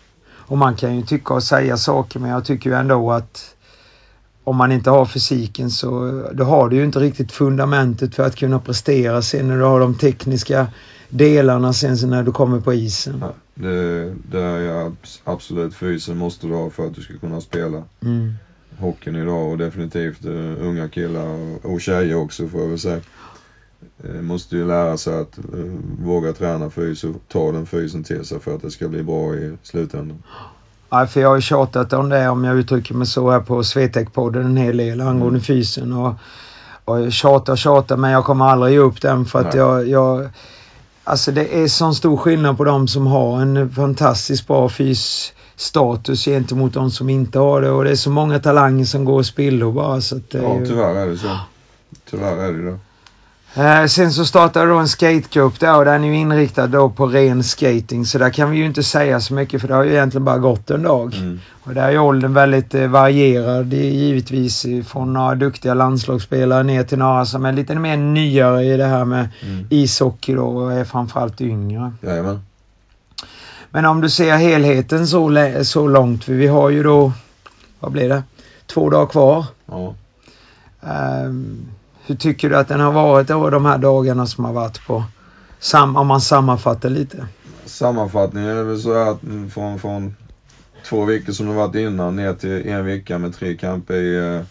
Och 0.46 0.58
man 0.58 0.76
kan 0.76 0.96
ju 0.96 1.02
tycka 1.02 1.34
och 1.34 1.42
säga 1.42 1.76
saker 1.76 2.20
men 2.20 2.30
jag 2.30 2.44
tycker 2.44 2.70
ju 2.70 2.76
ändå 2.76 3.12
att 3.12 3.54
om 4.44 4.56
man 4.56 4.72
inte 4.72 4.90
har 4.90 5.06
fysiken 5.06 5.70
så 5.70 6.22
då 6.32 6.44
har 6.44 6.68
du 6.68 6.76
ju 6.76 6.84
inte 6.84 6.98
riktigt 6.98 7.32
fundamentet 7.32 8.14
för 8.14 8.26
att 8.26 8.36
kunna 8.36 8.58
prestera 8.58 9.22
sen 9.22 9.48
när 9.48 9.58
du 9.58 9.64
har 9.64 9.80
de 9.80 9.94
tekniska 9.94 10.66
delarna 11.08 11.72
sen 11.72 12.10
när 12.10 12.22
du 12.22 12.32
kommer 12.32 12.60
på 12.60 12.74
isen. 12.74 13.18
Ja, 13.20 13.32
det, 13.54 14.14
det 14.30 14.42
är 14.42 14.92
absolut 15.24 15.74
fysen 15.74 16.16
måste 16.16 16.46
du 16.46 16.54
ha 16.54 16.70
för 16.70 16.86
att 16.86 16.94
du 16.94 17.02
ska 17.02 17.18
kunna 17.18 17.40
spela. 17.40 17.82
Mm. 18.02 18.34
Hockeyn 18.78 19.16
idag 19.16 19.50
och 19.50 19.58
definitivt 19.58 20.24
uh, 20.24 20.66
unga 20.66 20.88
killar 20.88 21.26
och, 21.26 21.72
och 21.72 21.80
tjejer 21.80 22.14
också 22.14 22.48
får 22.48 22.60
jag 22.60 22.68
väl 22.68 22.78
säga. 22.78 23.00
Uh, 24.04 24.22
måste 24.22 24.56
ju 24.56 24.66
lära 24.66 24.96
sig 24.96 25.20
att 25.20 25.38
uh, 25.54 25.72
våga 26.04 26.32
träna 26.32 26.70
fys 26.70 27.04
och 27.04 27.16
ta 27.28 27.52
den 27.52 27.66
fysen 27.66 28.04
till 28.04 28.24
sig 28.24 28.40
för 28.40 28.54
att 28.54 28.62
det 28.62 28.70
ska 28.70 28.88
bli 28.88 29.02
bra 29.02 29.34
i 29.34 29.56
slutändan. 29.62 30.22
Ja, 30.90 31.06
för 31.06 31.20
jag 31.20 31.28
har 31.28 31.40
tjatat 31.40 31.92
om 31.92 32.08
det 32.08 32.28
om 32.28 32.44
jag 32.44 32.56
uttrycker 32.56 32.94
mig 32.94 33.06
så 33.06 33.30
här 33.30 33.40
på 33.40 33.62
Swetec-podden 33.62 34.44
en 34.44 34.56
hel 34.56 34.76
del 34.76 35.00
angående 35.00 35.28
mm. 35.28 35.40
fysen 35.40 35.92
och, 35.92 36.14
och 36.84 37.12
tjatar 37.12 37.56
tjatar 37.56 37.96
men 37.96 38.10
jag 38.10 38.24
kommer 38.24 38.44
aldrig 38.44 38.72
ge 38.72 38.78
upp 38.78 39.00
den 39.00 39.24
för 39.24 39.38
att 39.38 39.54
jag, 39.54 39.88
jag 39.88 40.28
Alltså 41.04 41.32
det 41.32 41.62
är 41.62 41.68
sån 41.68 41.94
stor 41.94 42.16
skillnad 42.16 42.56
på 42.56 42.64
de 42.64 42.88
som 42.88 43.06
har 43.06 43.40
en 43.40 43.70
fantastiskt 43.70 44.46
bra 44.46 44.68
fysstatus 44.68 46.24
gentemot 46.24 46.74
de 46.74 46.90
som 46.90 47.08
inte 47.08 47.38
har 47.38 47.62
det 47.62 47.70
och 47.70 47.84
det 47.84 47.90
är 47.90 47.96
så 47.96 48.10
många 48.10 48.38
talanger 48.38 48.84
som 48.84 49.04
går 49.04 49.22
spillo 49.22 49.72
bara 49.72 50.00
så 50.00 50.16
att 50.16 50.34
Ja, 50.34 50.60
tyvärr 50.66 50.94
är 50.94 51.06
det 51.06 51.18
så. 51.18 51.38
Tyvärr 52.10 52.36
är 52.36 52.52
det 52.52 52.70
det. 52.70 52.78
Eh, 53.54 53.86
sen 53.86 54.12
så 54.12 54.24
startade 54.24 54.66
då 54.66 54.78
en 54.78 54.88
skategrupp 54.88 55.60
där 55.60 55.76
och 55.76 55.84
den 55.84 56.04
är 56.04 56.08
ju 56.08 56.16
inriktad 56.16 56.66
då 56.66 56.90
på 56.90 57.06
ren 57.06 57.42
skating 57.42 58.06
så 58.06 58.18
där 58.18 58.30
kan 58.30 58.50
vi 58.50 58.56
ju 58.56 58.66
inte 58.66 58.82
säga 58.82 59.20
så 59.20 59.34
mycket 59.34 59.60
för 59.60 59.68
det 59.68 59.74
har 59.74 59.84
ju 59.84 59.92
egentligen 59.92 60.24
bara 60.24 60.38
gått 60.38 60.70
en 60.70 60.82
dag. 60.82 61.14
Mm. 61.14 61.40
Och 61.64 61.74
där 61.74 61.88
är 61.88 61.98
åldern 61.98 62.34
väldigt 62.34 62.74
eh, 62.74 62.86
varierad 62.86 63.72
givetvis 63.72 64.66
från 64.86 65.12
några 65.12 65.34
duktiga 65.34 65.74
landslagsspelare 65.74 66.62
ner 66.62 66.84
till 66.84 66.98
några 66.98 67.26
som 67.26 67.44
är 67.44 67.52
lite 67.52 67.74
mer 67.74 67.96
nyare 67.96 68.64
i 68.64 68.76
det 68.76 68.86
här 68.86 69.04
med 69.04 69.28
mm. 69.42 69.66
ishockey 69.70 70.34
då 70.34 70.46
och 70.46 70.72
är 70.72 70.84
framförallt 70.84 71.40
yngre. 71.40 71.92
Jajamän. 72.00 72.40
Men 73.70 73.84
om 73.84 74.00
du 74.00 74.10
ser 74.10 74.36
helheten 74.36 75.06
så, 75.06 75.36
så 75.64 75.88
långt, 75.88 76.24
för 76.24 76.32
vi 76.32 76.46
har 76.46 76.70
ju 76.70 76.82
då, 76.82 77.12
vad 77.80 77.92
blir 77.92 78.08
det, 78.08 78.22
två 78.66 78.90
dagar 78.90 79.06
kvar. 79.06 79.44
Ja. 79.66 79.94
Um, 81.24 81.66
hur 82.06 82.14
tycker 82.14 82.50
du 82.50 82.56
att 82.56 82.68
den 82.68 82.80
har 82.80 82.92
varit 82.92 83.28
då, 83.28 83.50
de 83.50 83.64
här 83.64 83.78
dagarna 83.78 84.26
som 84.26 84.44
har 84.44 84.52
varit 84.52 84.86
på, 84.86 85.04
sam 85.58 85.96
om 85.96 86.06
man 86.06 86.20
sammanfattar 86.20 86.90
lite? 86.90 87.26
Sammanfattningen 87.64 88.50
är 88.50 88.62
väl 88.62 88.80
så 88.80 88.92
att 88.92 89.20
från, 89.52 89.78
från 89.78 90.16
två 90.88 91.04
veckor 91.04 91.32
som 91.32 91.46
det 91.46 91.52
varit 91.52 91.74
innan 91.74 92.16
ner 92.16 92.34
till 92.34 92.68
en 92.68 92.84
vecka 92.84 93.18
med 93.18 93.34
tre 93.34 93.56
kamper 93.56 93.94
i, 93.94 94.36
eh, 94.36 94.42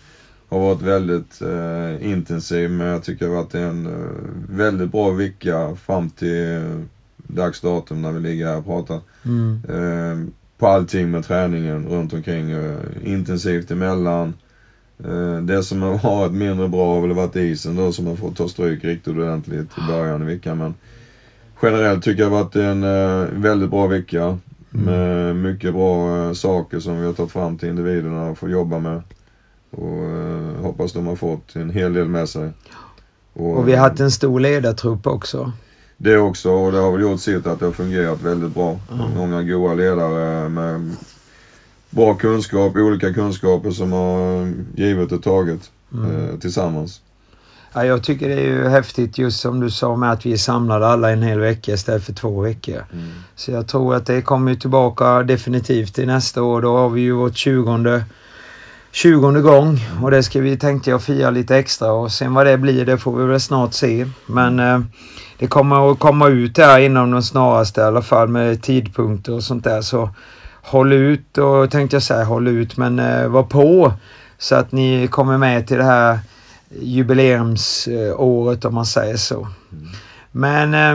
har 0.49 0.59
varit 0.59 0.81
väldigt 0.81 1.41
eh, 1.41 2.11
intensiv 2.11 2.71
men 2.71 2.87
jag 2.87 3.03
tycker 3.03 3.25
det 3.25 3.31
har 3.31 3.43
varit 3.43 3.55
en 3.55 3.85
eh, 3.85 4.55
väldigt 4.55 4.91
bra 4.91 5.09
vecka 5.09 5.75
fram 5.85 6.09
till 6.09 6.55
eh, 6.55 6.81
dags 7.17 7.61
datum 7.61 8.01
när 8.01 8.11
vi 8.11 8.19
ligger 8.19 8.47
här 8.47 8.57
och 8.57 8.65
pratar. 8.65 8.99
Mm. 9.25 9.61
Eh, 9.69 10.33
på 10.57 10.67
allting 10.67 11.11
med 11.11 11.25
träningen 11.25 11.87
runt 11.87 12.13
omkring. 12.13 12.51
Eh, 12.51 12.77
intensivt 13.03 13.71
emellan. 13.71 14.33
Eh, 15.05 15.41
det 15.41 15.63
som 15.63 15.81
har 15.81 16.17
varit 16.19 16.31
mindre 16.31 16.67
bra 16.67 16.93
har 16.93 17.01
väl 17.01 17.13
varit 17.13 17.35
isen 17.35 17.75
då 17.75 17.91
som 17.91 18.07
har 18.07 18.15
fått 18.15 18.37
ta 18.37 18.47
stryk 18.47 18.83
riktigt 18.83 19.15
ordentligt 19.15 19.77
i 19.77 19.87
början 19.87 20.21
av 20.21 20.27
veckan. 20.27 20.57
Men 20.57 20.73
generellt 21.61 22.03
tycker 22.03 22.23
jag 22.23 22.31
det 22.31 22.35
har 22.35 22.43
varit 22.43 22.55
en 22.55 22.83
uh, 22.83 23.41
väldigt 23.41 23.69
bra 23.69 23.87
vecka. 23.87 24.37
Mm. 24.73 24.85
Med 24.85 25.35
mycket 25.35 25.73
bra 25.73 26.17
uh, 26.17 26.33
saker 26.33 26.79
som 26.79 26.99
vi 26.99 27.05
har 27.05 27.13
tagit 27.13 27.31
fram 27.31 27.57
till 27.57 27.69
individerna 27.69 28.29
att 28.29 28.37
få 28.37 28.49
jobba 28.49 28.79
med. 28.79 29.01
Och 29.71 30.63
hoppas 30.63 30.93
de 30.93 31.07
har 31.07 31.15
fått 31.15 31.55
en 31.55 31.69
hel 31.69 31.93
del 31.93 32.07
med 32.07 32.29
sig. 32.29 32.49
Och, 33.33 33.57
och 33.57 33.67
vi 33.67 33.75
har 33.75 33.89
haft 33.89 33.99
en 33.99 34.11
stor 34.11 34.39
ledartrupp 34.39 35.07
också. 35.07 35.51
Det 35.97 36.17
också 36.17 36.51
och 36.51 36.71
det 36.71 36.77
har 36.77 36.91
väl 36.91 37.01
gjort 37.01 37.19
sitt 37.19 37.47
att 37.47 37.59
det 37.59 37.65
har 37.65 37.73
fungerat 37.73 38.21
väldigt 38.21 38.53
bra. 38.53 38.79
Mm. 38.91 39.17
Många 39.17 39.43
goda 39.43 39.73
ledare 39.73 40.49
med 40.49 40.95
bra 41.91 42.13
kunskap, 42.13 42.75
olika 42.75 43.13
kunskaper 43.13 43.71
som 43.71 43.91
har 43.91 44.53
givet 44.75 45.11
och 45.11 45.23
tagit 45.23 45.71
mm. 45.93 46.29
eh, 46.29 46.39
tillsammans. 46.39 47.01
Ja, 47.73 47.85
jag 47.85 48.03
tycker 48.03 48.29
det 48.29 48.35
är 48.35 48.45
ju 48.45 48.67
häftigt 48.67 49.17
just 49.17 49.39
som 49.39 49.59
du 49.59 49.69
sa 49.69 49.95
med 49.95 50.11
att 50.11 50.25
vi 50.25 50.33
är 50.33 50.37
samlade 50.37 50.87
alla 50.87 51.11
en 51.11 51.23
hel 51.23 51.39
vecka 51.39 51.73
istället 51.73 52.03
för 52.03 52.13
två 52.13 52.41
veckor. 52.41 52.85
Mm. 52.93 53.09
Så 53.35 53.51
jag 53.51 53.67
tror 53.67 53.95
att 53.95 54.05
det 54.05 54.21
kommer 54.21 54.55
tillbaka 54.55 55.23
definitivt 55.23 55.95
till 55.95 56.07
nästa 56.07 56.43
år. 56.43 56.61
Då 56.61 56.77
har 56.77 56.89
vi 56.89 57.01
ju 57.01 57.11
vårt 57.11 57.37
20 57.37 58.03
20 58.91 59.41
gång 59.41 59.79
och 60.01 60.11
det 60.11 60.23
ska 60.23 60.41
vi 60.41 60.57
tänkte 60.57 60.89
jag 60.89 61.03
fira 61.03 61.29
lite 61.29 61.57
extra 61.57 61.91
och 61.91 62.11
sen 62.11 62.33
vad 62.33 62.45
det 62.45 62.57
blir 62.57 62.85
det 62.85 62.97
får 62.97 63.17
vi 63.17 63.25
väl 63.25 63.39
snart 63.39 63.73
se. 63.73 64.07
Men 64.25 64.59
eh, 64.59 64.79
det 65.37 65.47
kommer 65.47 65.91
att 65.91 65.99
komma 65.99 66.27
ut 66.27 66.57
här 66.57 66.79
inom 66.79 67.11
de 67.11 67.23
snaraste 67.23 67.81
i 67.81 67.83
alla 67.83 68.01
fall 68.01 68.27
med 68.27 68.61
tidpunkter 68.63 69.33
och 69.33 69.43
sånt 69.43 69.63
där 69.63 69.81
så 69.81 70.09
håll 70.61 70.93
ut 70.93 71.37
och 71.37 71.71
tänkte 71.71 71.95
jag 71.95 72.03
säga 72.03 72.23
håll 72.23 72.47
ut 72.47 72.77
men 72.77 72.99
eh, 72.99 73.27
var 73.27 73.43
på 73.43 73.93
så 74.37 74.55
att 74.55 74.71
ni 74.71 75.07
kommer 75.07 75.37
med 75.37 75.67
till 75.67 75.77
det 75.77 75.83
här 75.83 76.19
jubileumsåret 76.79 78.65
om 78.65 78.73
man 78.73 78.85
säger 78.85 79.17
så. 79.17 79.47
Mm. 79.71 79.87
Men 80.31 80.73
eh, 80.73 80.91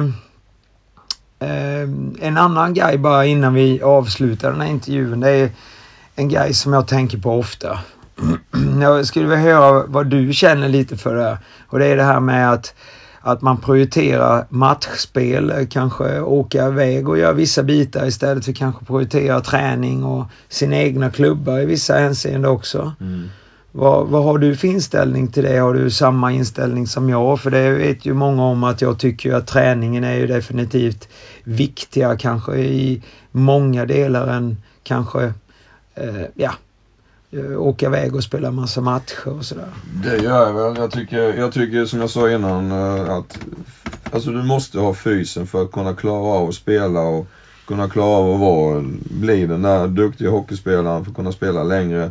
eh, 1.48 1.88
en 2.20 2.38
annan 2.38 2.74
grej 2.74 2.98
bara 2.98 3.26
innan 3.26 3.54
vi 3.54 3.82
avslutar 3.82 4.50
den 4.50 4.60
här 4.60 4.68
intervjun. 4.68 5.20
Det 5.20 5.30
är 5.30 5.50
en 6.14 6.28
grej 6.28 6.54
som 6.54 6.72
jag 6.72 6.88
tänker 6.88 7.18
på 7.18 7.38
ofta. 7.38 7.78
jag 8.80 9.06
skulle 9.06 9.26
vilja 9.26 9.54
höra 9.54 9.84
vad 9.86 10.06
du 10.06 10.32
känner 10.32 10.68
lite 10.68 10.96
för 10.96 11.14
det. 11.14 11.38
Och 11.66 11.78
det 11.78 11.86
är 11.86 11.96
det 11.96 12.02
här 12.02 12.20
med 12.20 12.52
att 12.52 12.74
att 13.26 13.42
man 13.42 13.60
prioriterar 13.60 14.46
matchspel, 14.48 15.66
kanske 15.70 16.20
åka 16.20 16.66
iväg 16.66 17.08
och 17.08 17.18
göra 17.18 17.32
vissa 17.32 17.62
bitar 17.62 18.06
istället 18.06 18.44
för 18.44 18.52
kanske 18.52 18.84
prioritera 18.84 19.40
träning 19.40 20.04
och 20.04 20.26
sina 20.48 20.76
egna 20.76 21.10
klubbar 21.10 21.58
i 21.58 21.66
vissa 21.66 21.94
hänseenden 21.94 22.50
också. 22.50 22.92
Mm. 23.00 23.28
Vad, 23.72 24.06
vad 24.06 24.24
har 24.24 24.38
du 24.38 24.56
för 24.56 24.68
inställning 24.68 25.28
till 25.28 25.42
det? 25.42 25.58
Har 25.58 25.74
du 25.74 25.90
samma 25.90 26.32
inställning 26.32 26.86
som 26.86 27.08
jag? 27.08 27.40
För 27.40 27.50
det 27.50 27.70
vet 27.70 28.06
ju 28.06 28.14
många 28.14 28.42
om 28.42 28.64
att 28.64 28.82
jag 28.82 28.98
tycker 28.98 29.34
att 29.34 29.46
träningen 29.46 30.04
är 30.04 30.14
ju 30.14 30.26
definitivt 30.26 31.08
viktigare 31.44 32.16
kanske 32.16 32.56
i 32.56 33.02
många 33.32 33.86
delar 33.86 34.26
än 34.26 34.56
kanske 34.82 35.24
eh, 35.94 36.22
ja, 36.34 36.52
Eh, 36.52 36.65
Eh, 37.36 37.60
åka 37.62 37.86
iväg 37.86 38.14
och 38.14 38.24
spela 38.24 38.50
massa 38.50 38.80
matcher 38.80 39.28
och 39.28 39.44
sådär. 39.44 39.68
Det 40.04 40.18
gör 40.18 40.46
jag 40.46 40.54
väl. 40.54 40.76
Jag 40.82 40.90
tycker, 40.90 41.38
jag 41.38 41.52
tycker 41.52 41.84
som 41.84 42.00
jag 42.00 42.10
sa 42.10 42.30
innan 42.30 42.72
eh, 42.72 43.10
att 43.10 43.38
alltså 44.10 44.30
du 44.30 44.42
måste 44.42 44.78
ha 44.78 44.94
fysen 44.94 45.46
för 45.46 45.62
att 45.62 45.72
kunna 45.72 45.94
klara 45.94 46.38
av 46.38 46.48
att 46.48 46.54
spela 46.54 47.00
och 47.00 47.26
kunna 47.66 47.88
klara 47.88 48.08
av 48.08 48.34
att 48.34 48.40
vara, 48.40 48.84
bli 49.20 49.46
den 49.46 49.62
där 49.62 49.88
duktiga 49.88 50.30
hockeyspelaren 50.30 51.04
för 51.04 51.10
att 51.10 51.16
kunna 51.16 51.32
spela 51.32 51.62
längre. 51.62 52.10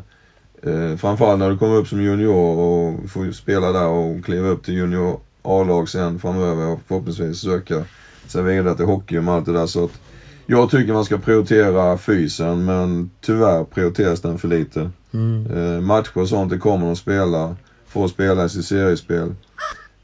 Eh, 0.64 0.96
framförallt 0.98 1.40
när 1.40 1.50
du 1.50 1.58
kommer 1.58 1.76
upp 1.76 1.88
som 1.88 2.02
junior 2.02 2.58
och 2.58 3.10
får 3.10 3.32
spela 3.32 3.72
där 3.72 3.88
och 3.88 4.26
kliva 4.26 4.48
upp 4.48 4.64
till 4.64 4.74
junior 4.74 5.20
A-lag 5.42 5.90
sen 5.90 6.20
framöver 6.20 6.68
och 6.68 6.80
förhoppningsvis 6.88 7.40
söka 7.40 7.84
sig 8.28 8.44
vidare 8.44 8.76
till 8.76 8.86
hockey 8.86 9.18
och 9.18 9.24
allt 9.24 9.46
det 9.46 9.54
där. 9.54 9.66
Så 9.66 9.84
att 9.86 10.00
jag 10.46 10.72
tycker 10.72 10.94
man 10.94 11.06
ska 11.06 11.18
prioritera 11.18 11.98
fysen 11.98 12.66
men 12.66 13.10
tyvärr 13.22 13.64
prioriteras 13.64 14.22
den 14.22 14.38
för 14.38 14.48
lite. 14.48 14.90
Mm. 15.16 15.46
Eh, 15.58 15.82
matcher 15.82 16.18
och 16.18 16.30
sånt, 16.30 16.52
det 16.52 16.58
kommer 16.58 16.86
de 16.86 16.96
spela. 16.96 17.56
Får 17.88 18.08
spela 18.08 18.46
i 18.46 18.50
sitt 18.50 18.66
seriespel. 18.66 19.36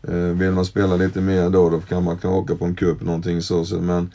Eh, 0.08 0.14
vill 0.14 0.52
man 0.52 0.66
spela 0.66 0.96
lite 0.96 1.22
mer 1.22 1.50
då, 1.50 1.70
då 1.70 1.80
kan 1.80 2.04
man 2.04 2.18
kan 2.18 2.32
åka 2.32 2.56
på 2.56 2.66
en 2.66 2.76
cup 2.76 3.02
någonting 3.02 3.42
så. 3.42 3.66
men 3.82 4.12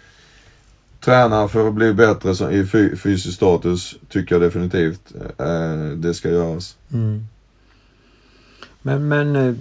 träna 1.01 1.49
för 1.49 1.69
att 1.69 1.75
bli 1.75 1.93
bättre 1.93 2.35
så, 2.35 2.51
i 2.51 2.67
fysisk 2.97 3.37
status 3.37 3.95
tycker 4.09 4.35
jag 4.35 4.43
definitivt 4.43 5.13
eh, 5.39 5.97
det 5.97 6.15
ska 6.15 6.31
göras. 6.31 6.77
Mm. 6.93 7.27
Men, 8.83 9.09
men 9.09 9.57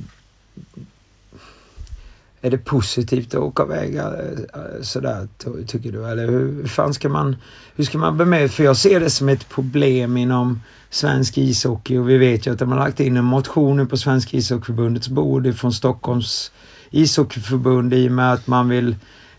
är 2.45 2.49
det 2.49 2.57
positivt 2.57 3.35
att 3.35 3.41
åka 3.41 3.63
iväg 3.63 3.95
eh, 3.95 4.03
eh, 4.03 4.81
sådär 4.81 5.27
tycker 5.67 5.91
du? 5.91 6.05
Eller 6.05 6.27
hur 6.27 6.67
fan 6.67 6.93
ska 6.93 7.09
man, 7.09 7.35
hur 7.75 7.83
ska 7.83 7.97
man 7.97 8.17
bemöta? 8.17 8.47
För 8.47 8.63
jag 8.63 8.77
ser 8.77 8.99
det 8.99 9.09
som 9.09 9.29
ett 9.29 9.49
problem 9.49 10.17
inom 10.17 10.61
svensk 10.89 11.37
ishockey 11.37 11.97
och 11.97 12.09
vi 12.09 12.17
vet 12.17 12.47
ju 12.47 12.53
att 12.53 12.59
de 12.59 12.71
har 12.71 12.79
lagt 12.79 12.99
in 12.99 13.17
en 13.17 13.25
motion 13.25 13.87
på 13.87 13.97
Svenska 13.97 14.37
ishockeyförbundets 14.37 15.07
bord 15.07 15.55
från 15.55 15.73
Stockholms 15.73 16.51
ishockeyförbund 16.91 17.93
i 17.93 18.07
och 18.07 18.11
med 18.11 18.33
att 18.33 18.47
man 18.47 18.69
vill 18.69 18.95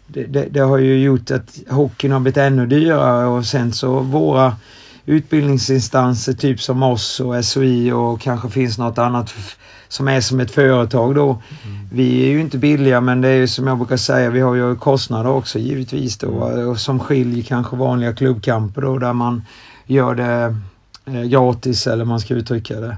det, 0.07 0.25
det, 0.25 0.49
det, 0.51 0.61
har 0.61 0.79
ju 0.79 0.99
gjort 0.99 1.31
att 1.31 1.59
hockeyn 1.69 2.13
har 2.13 2.21
blivit 2.21 2.37
ännu 2.37 2.67
dyrare 2.67 3.27
och 3.27 3.47
sen 3.47 3.73
så 3.73 4.01
våra 4.01 4.57
utbildningsinstanser 5.07 6.33
typ 6.33 6.61
som 6.61 6.83
oss 6.83 7.21
och 7.21 7.45
SOI 7.45 7.93
och 7.93 8.21
kanske 8.21 8.49
finns 8.49 8.79
något 8.79 8.99
annat 8.99 9.35
som 9.89 10.09
är 10.09 10.21
som 10.21 10.41
ett 10.41 10.51
företag 10.51 11.15
då. 11.15 11.31
Mm. 11.65 11.89
Vi 11.93 12.27
är 12.27 12.31
ju 12.31 12.41
inte 12.41 12.59
billiga 12.59 13.01
men 13.01 13.21
det 13.21 13.29
är 13.29 13.37
ju 13.37 13.49
som 13.49 13.67
jag 13.67 13.79
brukar 13.79 13.97
säga, 13.97 14.31
vi 14.31 14.41
har 14.41 14.55
ju 14.55 14.77
kostnader 14.77 15.31
också 15.31 15.59
givetvis 15.59 16.19
då 16.19 16.47
mm. 16.47 16.77
som 16.77 17.01
skiljer 17.01 17.45
kanske 17.45 17.77
vanliga 17.77 18.15
klubbkamper 18.15 18.83
då 18.83 18.99
där 18.99 19.13
man 19.13 19.43
gör 19.87 20.15
det 20.15 20.57
eh, 21.05 21.23
gratis 21.23 21.87
eller 21.87 22.05
man 22.05 22.21
ska 22.21 22.35
uttrycka 22.35 22.81
det. 22.81 22.97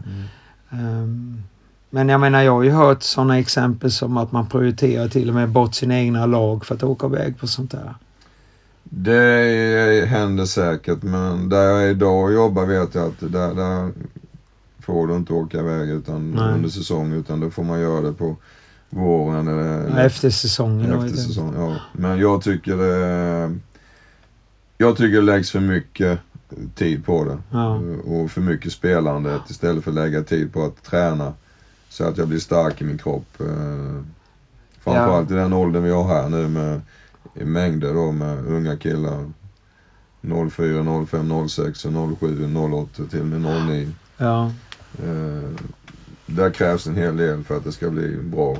Mm. 0.70 1.02
Um, 1.02 1.42
men 1.90 2.08
jag 2.08 2.20
menar 2.20 2.42
jag 2.42 2.52
har 2.52 2.62
ju 2.62 2.70
hört 2.70 3.02
sådana 3.02 3.38
exempel 3.38 3.90
som 3.90 4.16
att 4.16 4.32
man 4.32 4.46
prioriterar 4.46 5.08
till 5.08 5.28
och 5.28 5.34
med 5.34 5.48
bort 5.48 5.74
sina 5.74 5.98
egna 5.98 6.26
lag 6.26 6.66
för 6.66 6.74
att 6.74 6.82
åka 6.82 7.06
iväg 7.06 7.38
på 7.38 7.46
sånt 7.46 7.70
där. 7.70 7.94
Det 8.90 10.06
händer 10.08 10.44
säkert 10.44 11.02
men 11.02 11.48
där 11.48 11.62
jag 11.62 11.90
idag 11.90 12.32
jobbar 12.32 12.66
vet 12.66 12.94
jag 12.94 13.06
att 13.06 13.20
där, 13.20 13.54
där 13.54 13.92
får 14.80 15.06
du 15.06 15.16
inte 15.16 15.32
åka 15.32 15.58
iväg 15.58 15.90
utan 15.90 16.30
Nej. 16.30 16.54
under 16.54 16.68
säsong 16.68 17.12
utan 17.12 17.40
då 17.40 17.50
får 17.50 17.64
man 17.64 17.80
göra 17.80 18.00
det 18.00 18.12
på 18.12 18.36
våren 18.90 19.48
eller, 19.48 20.06
efter 20.06 20.30
säsongen. 20.30 20.92
Efter 20.92 21.16
säsong, 21.16 21.54
ja. 21.56 21.76
Men 21.92 22.18
jag 22.18 22.42
tycker 22.42 22.76
det 22.76 23.58
jag 24.78 24.96
tycker 24.96 25.16
det 25.16 25.22
läggs 25.22 25.50
för 25.50 25.60
mycket 25.60 26.18
tid 26.74 27.04
på 27.04 27.24
det. 27.24 27.38
Ja. 27.50 27.80
Och 28.04 28.30
för 28.30 28.40
mycket 28.40 28.72
spelande 28.72 29.40
istället 29.50 29.84
för 29.84 29.90
att 29.90 29.94
lägga 29.94 30.22
tid 30.22 30.52
på 30.52 30.64
att 30.64 30.82
träna. 30.82 31.34
Så 31.88 32.04
att 32.04 32.18
jag 32.18 32.28
blir 32.28 32.38
stark 32.38 32.80
i 32.80 32.84
min 32.84 32.98
kropp. 32.98 33.40
Eh, 33.40 34.02
framförallt 34.80 35.30
ja. 35.30 35.36
i 35.36 35.38
den 35.38 35.52
åldern 35.52 35.82
vi 35.82 35.90
har 35.90 36.04
här 36.04 36.28
nu 36.28 36.48
med 36.48 36.80
i 37.34 37.44
mängder 37.44 37.94
då 37.94 38.12
med 38.12 38.46
unga 38.46 38.76
killar. 38.76 39.32
04, 40.50 41.06
05, 41.06 41.48
06, 41.48 41.86
07, 42.20 42.56
08 42.56 43.02
till 43.10 43.20
och 43.20 43.26
med 43.26 43.40
09. 43.40 43.92
Ja. 44.16 44.52
Eh, 45.02 45.50
där 46.26 46.50
krävs 46.50 46.86
en 46.86 46.96
hel 46.96 47.16
del 47.16 47.44
för 47.44 47.56
att 47.56 47.64
det 47.64 47.72
ska 47.72 47.90
bli 47.90 48.16
bra. 48.16 48.56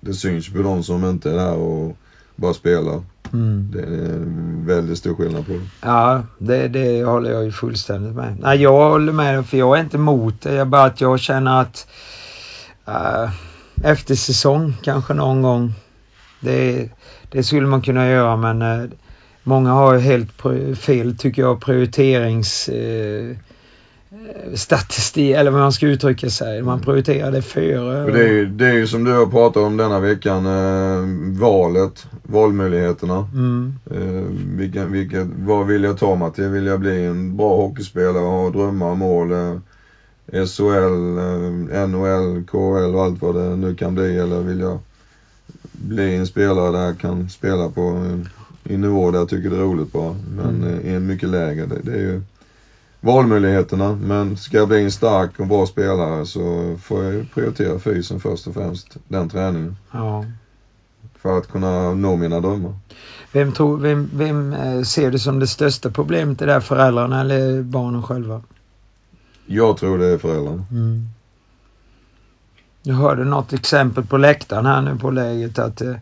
Det 0.00 0.14
syns 0.14 0.52
på 0.52 0.58
de 0.58 0.82
som 0.82 1.04
inte 1.04 1.30
är 1.30 1.34
där 1.34 1.56
och 1.56 1.96
bara 2.36 2.54
spelar. 2.54 3.02
Mm. 3.32 3.70
Det 3.72 3.80
är 3.80 4.14
en 4.14 4.66
väldigt 4.66 4.98
stor 4.98 5.14
skillnad 5.14 5.46
på 5.46 5.52
det. 5.52 5.66
Ja, 5.80 6.22
det, 6.38 6.68
det 6.68 7.04
håller 7.04 7.30
jag 7.30 7.44
ju 7.44 7.52
fullständigt 7.52 8.14
med. 8.14 8.36
Nej, 8.40 8.62
jag 8.62 8.90
håller 8.90 9.12
med 9.12 9.46
för 9.46 9.56
jag 9.56 9.78
är 9.78 9.80
inte 9.80 9.96
emot 9.96 10.40
det. 10.40 10.54
Jag 10.54 10.68
bara 10.68 10.84
att 10.84 11.00
jag 11.00 11.20
känner 11.20 11.60
att 11.60 11.86
uh, 12.88 13.30
efter 13.82 14.14
säsong 14.14 14.76
kanske 14.82 15.14
någon 15.14 15.42
gång. 15.42 15.72
Det, 16.44 16.88
det 17.30 17.42
skulle 17.42 17.66
man 17.66 17.82
kunna 17.82 18.08
göra 18.08 18.36
men 18.36 18.62
uh, 18.62 18.90
många 19.42 19.70
har 19.70 19.98
helt 19.98 20.30
fel 20.78 21.16
tycker 21.18 21.42
jag 21.42 21.60
prioriterings 21.60 22.68
uh, 22.68 23.36
statistik 24.54 25.34
eller 25.34 25.50
vad 25.50 25.60
man 25.60 25.72
ska 25.72 25.86
uttrycka 25.86 26.30
sig. 26.30 26.62
Man 26.62 26.74
mm. 26.74 26.84
prioriterar 26.84 27.32
det 27.32 27.42
före. 27.42 28.12
Det 28.12 28.24
är, 28.24 28.32
ju, 28.32 28.46
det 28.46 28.66
är 28.66 28.72
ju 28.72 28.86
som 28.86 29.04
du 29.04 29.12
har 29.12 29.26
pratat 29.26 29.62
om 29.62 29.76
denna 29.76 30.00
veckan, 30.00 30.46
eh, 30.46 31.40
valet, 31.40 32.06
valmöjligheterna. 32.22 33.28
Mm. 33.34 33.74
Eh, 33.90 34.24
vilka, 34.58 34.84
vilka, 34.84 35.28
vad 35.36 35.66
vill 35.66 35.84
jag 35.84 35.98
ta 35.98 36.14
mig 36.14 36.32
till? 36.32 36.48
Vill 36.48 36.66
jag 36.66 36.80
bli 36.80 37.04
en 37.04 37.36
bra 37.36 37.56
hockeyspelare 37.56 38.24
och 38.24 38.30
ha 38.30 38.50
drömmar 38.50 38.90
och 38.90 38.98
mål? 38.98 39.32
Eh, 39.32 39.56
SHL, 40.26 41.18
eh, 41.72 41.88
NHL, 41.88 42.44
KHL 42.44 42.94
och 42.94 43.02
allt 43.02 43.22
vad 43.22 43.34
det 43.34 43.56
nu 43.56 43.74
kan 43.74 43.94
bli. 43.94 44.18
Eller 44.18 44.40
vill 44.40 44.60
jag 44.60 44.78
bli 45.72 46.16
en 46.16 46.26
spelare 46.26 46.72
där 46.72 46.84
jag 46.84 46.98
kan 46.98 47.28
spela 47.28 47.68
på 47.68 47.80
en, 47.80 48.28
en 48.64 48.80
nivå 48.80 49.10
där 49.10 49.18
jag 49.18 49.28
tycker 49.28 49.50
det 49.50 49.56
är 49.56 49.60
roligt 49.60 49.92
bara. 49.92 50.16
Men 50.28 50.62
mm. 50.62 50.78
Eh, 50.78 50.94
en 50.94 51.06
mycket 51.06 51.28
lägre. 51.28 51.66
Det, 51.66 51.80
det 51.82 51.92
är 51.92 52.00
ju 52.00 52.22
valmöjligheterna. 53.00 53.94
Men 53.94 54.36
ska 54.36 54.56
jag 54.56 54.68
bli 54.68 54.84
en 54.84 54.90
stark 54.90 55.40
och 55.40 55.46
bra 55.46 55.66
spelare 55.66 56.26
så 56.26 56.76
får 56.82 57.04
jag 57.04 57.30
prioritera 57.34 57.78
fysen 57.78 58.20
först 58.20 58.46
och 58.46 58.54
främst. 58.54 58.96
Den 59.08 59.28
träningen. 59.28 59.76
Ja. 59.92 60.24
För 61.18 61.38
att 61.38 61.48
kunna 61.48 61.94
nå 61.94 62.16
mina 62.16 62.40
drömmar. 62.40 62.74
Vem, 63.32 63.52
tror, 63.52 63.78
vem, 63.78 64.10
vem 64.14 64.52
eh, 64.52 64.82
ser 64.82 65.10
du 65.10 65.18
som 65.18 65.38
det 65.38 65.46
största 65.46 65.90
problemet? 65.90 66.42
Är 66.42 66.46
det 66.46 66.60
föräldrarna 66.60 67.20
eller 67.20 67.62
barnen 67.62 68.02
själva? 68.02 68.42
Jag 69.46 69.76
tror 69.76 69.98
det 69.98 70.06
är 70.06 70.18
föräldrarna. 70.18 70.64
Mm. 70.70 71.08
Jag 72.86 72.94
hörde 72.94 73.24
något 73.24 73.52
exempel 73.52 74.04
på 74.04 74.16
läktaren 74.16 74.66
här 74.66 74.82
nu 74.82 74.98
på 74.98 75.10
läget 75.10 75.58
att 75.58 75.76
det, 75.76 75.90
eh, 75.90 75.96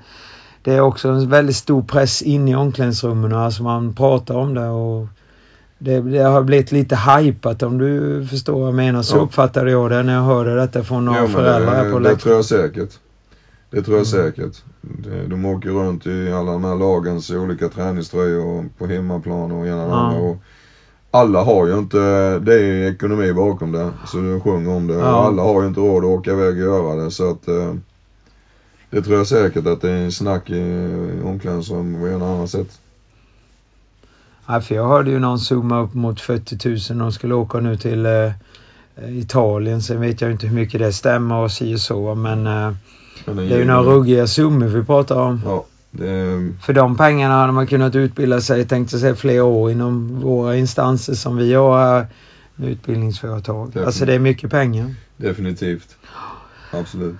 det 0.62 0.74
är 0.74 0.80
också 0.80 1.08
en 1.08 1.28
väldigt 1.28 1.56
stor 1.56 1.82
press 1.82 2.22
in 2.22 2.48
i 2.48 2.54
omklädningsrummen. 2.54 3.32
Alltså 3.32 3.62
man 3.62 3.94
pratar 3.94 4.34
om 4.34 4.54
det 4.54 4.68
och 4.68 5.06
det, 5.78 6.00
det, 6.00 6.22
har 6.22 6.42
blivit 6.42 6.72
lite 6.72 6.96
hypat 6.96 7.62
om 7.62 7.78
du 7.78 8.26
förstår 8.26 8.58
vad 8.58 8.68
jag 8.68 8.74
menar. 8.74 9.02
Så 9.02 9.16
ja. 9.16 9.20
uppfattade 9.20 9.70
jag 9.70 9.90
det 9.90 10.02
när 10.02 10.14
jag 10.14 10.22
hörde 10.22 10.54
detta 10.54 10.84
från 10.84 11.04
några 11.04 11.20
ja, 11.20 11.28
föräldrar 11.28 11.74
här 11.74 11.92
på 11.92 11.98
Det 11.98 12.16
tror 12.16 12.34
jag 12.34 12.44
säkert. 12.44 12.90
Det 13.70 13.82
tror 13.82 13.96
jag 13.98 14.06
mm. 14.14 14.32
säkert. 14.32 14.62
De 15.26 15.44
åker 15.44 15.70
runt 15.70 16.06
i 16.06 16.32
alla 16.32 16.52
de 16.52 16.64
här 16.64 16.76
lagens 16.76 17.30
olika 17.30 17.68
träningströjor 17.68 18.68
på 18.78 18.86
hemmaplan 18.86 19.52
och 19.52 19.66
ena 19.66 19.86
ja. 19.86 20.12
och 20.12 20.36
alla 21.14 21.42
har 21.42 21.66
ju 21.66 21.78
inte, 21.78 21.98
det 22.38 22.54
är 22.54 22.58
ju 22.58 22.88
ekonomi 22.88 23.32
bakom 23.32 23.72
det. 23.72 23.90
Så 24.06 24.16
du 24.16 24.40
sjunger 24.40 24.76
om 24.76 24.86
det. 24.86 24.94
Ja. 24.94 25.26
Alla 25.26 25.42
har 25.42 25.62
ju 25.62 25.68
inte 25.68 25.80
råd 25.80 26.04
att 26.04 26.10
åka 26.10 26.30
iväg 26.30 26.52
och 26.52 26.60
göra 26.60 26.94
det. 27.04 27.10
Så 27.10 27.30
att 27.30 27.48
eh, 27.48 27.74
det 28.90 29.02
tror 29.02 29.16
jag 29.16 29.26
säkert 29.26 29.66
att 29.66 29.80
det 29.80 29.90
är 29.90 29.96
en 29.96 30.12
snack 30.12 30.50
i 30.50 30.88
omklädningsrum 31.24 32.00
på 32.00 32.08
ena 32.08 32.26
annat 32.26 32.50
sätt. 32.50 32.80
Ja, 34.46 34.60
för 34.60 34.74
jag 34.74 34.88
hörde 34.88 35.10
ju 35.10 35.18
någon 35.18 35.38
zooma 35.38 35.80
upp 35.82 35.94
mot 35.94 36.20
40 36.20 36.68
000. 36.92 36.98
De 36.98 37.12
skulle 37.12 37.34
åka 37.34 37.60
nu 37.60 37.76
till 37.76 38.06
eh, 38.06 38.32
Italien. 39.18 39.82
Sen 39.82 40.00
vet 40.00 40.20
jag 40.20 40.30
inte 40.30 40.46
hur 40.46 40.54
mycket 40.54 40.80
det 40.80 40.92
stämmer 40.92 41.36
och 41.36 41.52
si 41.52 41.74
och 41.74 41.80
så. 41.80 42.14
Men, 42.14 42.46
eh, 42.46 42.72
men 43.26 43.36
det 43.36 43.54
är 43.54 43.58
ju 43.58 43.64
några 43.64 43.82
ruggiga 43.82 44.26
summor 44.26 44.66
vi 44.66 44.84
pratar 44.84 45.20
om. 45.20 45.40
Ja, 45.44 45.64
det... 45.92 46.52
För 46.62 46.72
de 46.72 46.96
pengarna 46.96 47.34
hade 47.34 47.52
man 47.52 47.66
kunnat 47.66 47.94
utbilda 47.94 48.40
sig, 48.40 48.68
tänkte 48.68 48.98
säga, 48.98 49.14
flera 49.14 49.44
år 49.44 49.70
inom 49.70 50.20
våra 50.20 50.56
instanser 50.56 51.14
som 51.14 51.36
vi 51.36 51.54
har 51.54 51.78
här 51.78 52.06
med 52.54 52.68
utbildningsföretag. 52.68 53.66
Definitivt. 53.66 53.86
Alltså 53.86 54.04
det 54.04 54.14
är 54.14 54.18
mycket 54.18 54.50
pengar. 54.50 54.94
Definitivt. 55.16 55.96
Absolut. 56.70 57.18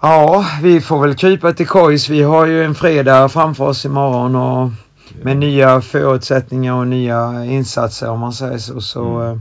Ja, 0.00 0.46
vi 0.62 0.80
får 0.80 1.00
väl 1.00 1.14
krypa 1.14 1.52
till 1.52 1.66
kojs. 1.66 2.08
Vi 2.08 2.22
har 2.22 2.46
ju 2.46 2.64
en 2.64 2.74
fredag 2.74 3.28
framför 3.28 3.64
oss 3.64 3.84
imorgon 3.84 4.36
och 4.36 4.70
med 5.22 5.36
nya 5.36 5.80
förutsättningar 5.80 6.74
och 6.74 6.86
nya 6.86 7.44
insatser 7.44 8.10
om 8.10 8.20
man 8.20 8.32
säger 8.32 8.58
så. 8.58 8.80
så 8.80 9.04
mm. 9.04 9.32
Eh, 9.32 9.38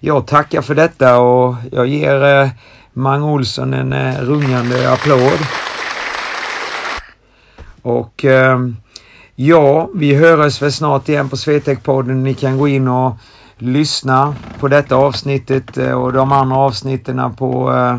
jag 0.00 0.26
tackar 0.26 0.62
för 0.62 0.74
detta 0.74 1.20
och 1.20 1.54
jag 1.72 1.86
ger 1.86 2.24
eh, 2.24 2.48
Mang 2.92 3.22
Olsson 3.22 3.74
en 3.74 3.92
eh, 3.92 4.20
rungande 4.20 4.92
applåd. 4.92 5.38
Och 7.82 8.24
eh, 8.24 8.58
ja, 9.34 9.90
vi 9.94 10.14
hörs 10.14 10.62
väl 10.62 10.72
snart 10.72 11.08
igen 11.08 11.28
på 11.28 11.36
Swetec-podden. 11.36 12.22
Ni 12.22 12.34
kan 12.34 12.58
gå 12.58 12.68
in 12.68 12.88
och 12.88 13.16
lyssna 13.58 14.34
på 14.60 14.68
detta 14.68 14.96
avsnittet 14.96 15.78
eh, 15.78 15.92
och 15.92 16.12
de 16.12 16.32
andra 16.32 16.56
avsnitten 16.56 17.34
på 17.34 17.72
eh, 17.72 17.98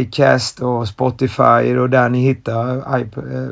iCast 0.00 0.60
och 0.60 0.88
Spotify 0.88 1.76
och 1.78 1.90
där 1.90 2.08
ni 2.08 2.20
hittar 2.20 2.76
eh, 2.76 3.00
eh, 3.00 3.48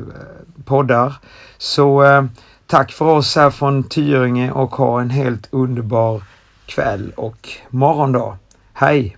poddar. 0.65 1.13
Så 1.57 2.03
eh, 2.03 2.23
Tack 2.67 2.91
för 2.91 3.05
oss 3.05 3.35
här 3.35 3.49
från 3.49 3.83
Tyringe 3.83 4.51
och 4.51 4.75
ha 4.75 5.01
en 5.01 5.09
helt 5.09 5.47
underbar 5.51 6.23
kväll 6.65 7.11
och 7.15 7.49
morgondag. 7.69 8.37
Hej! 8.73 9.16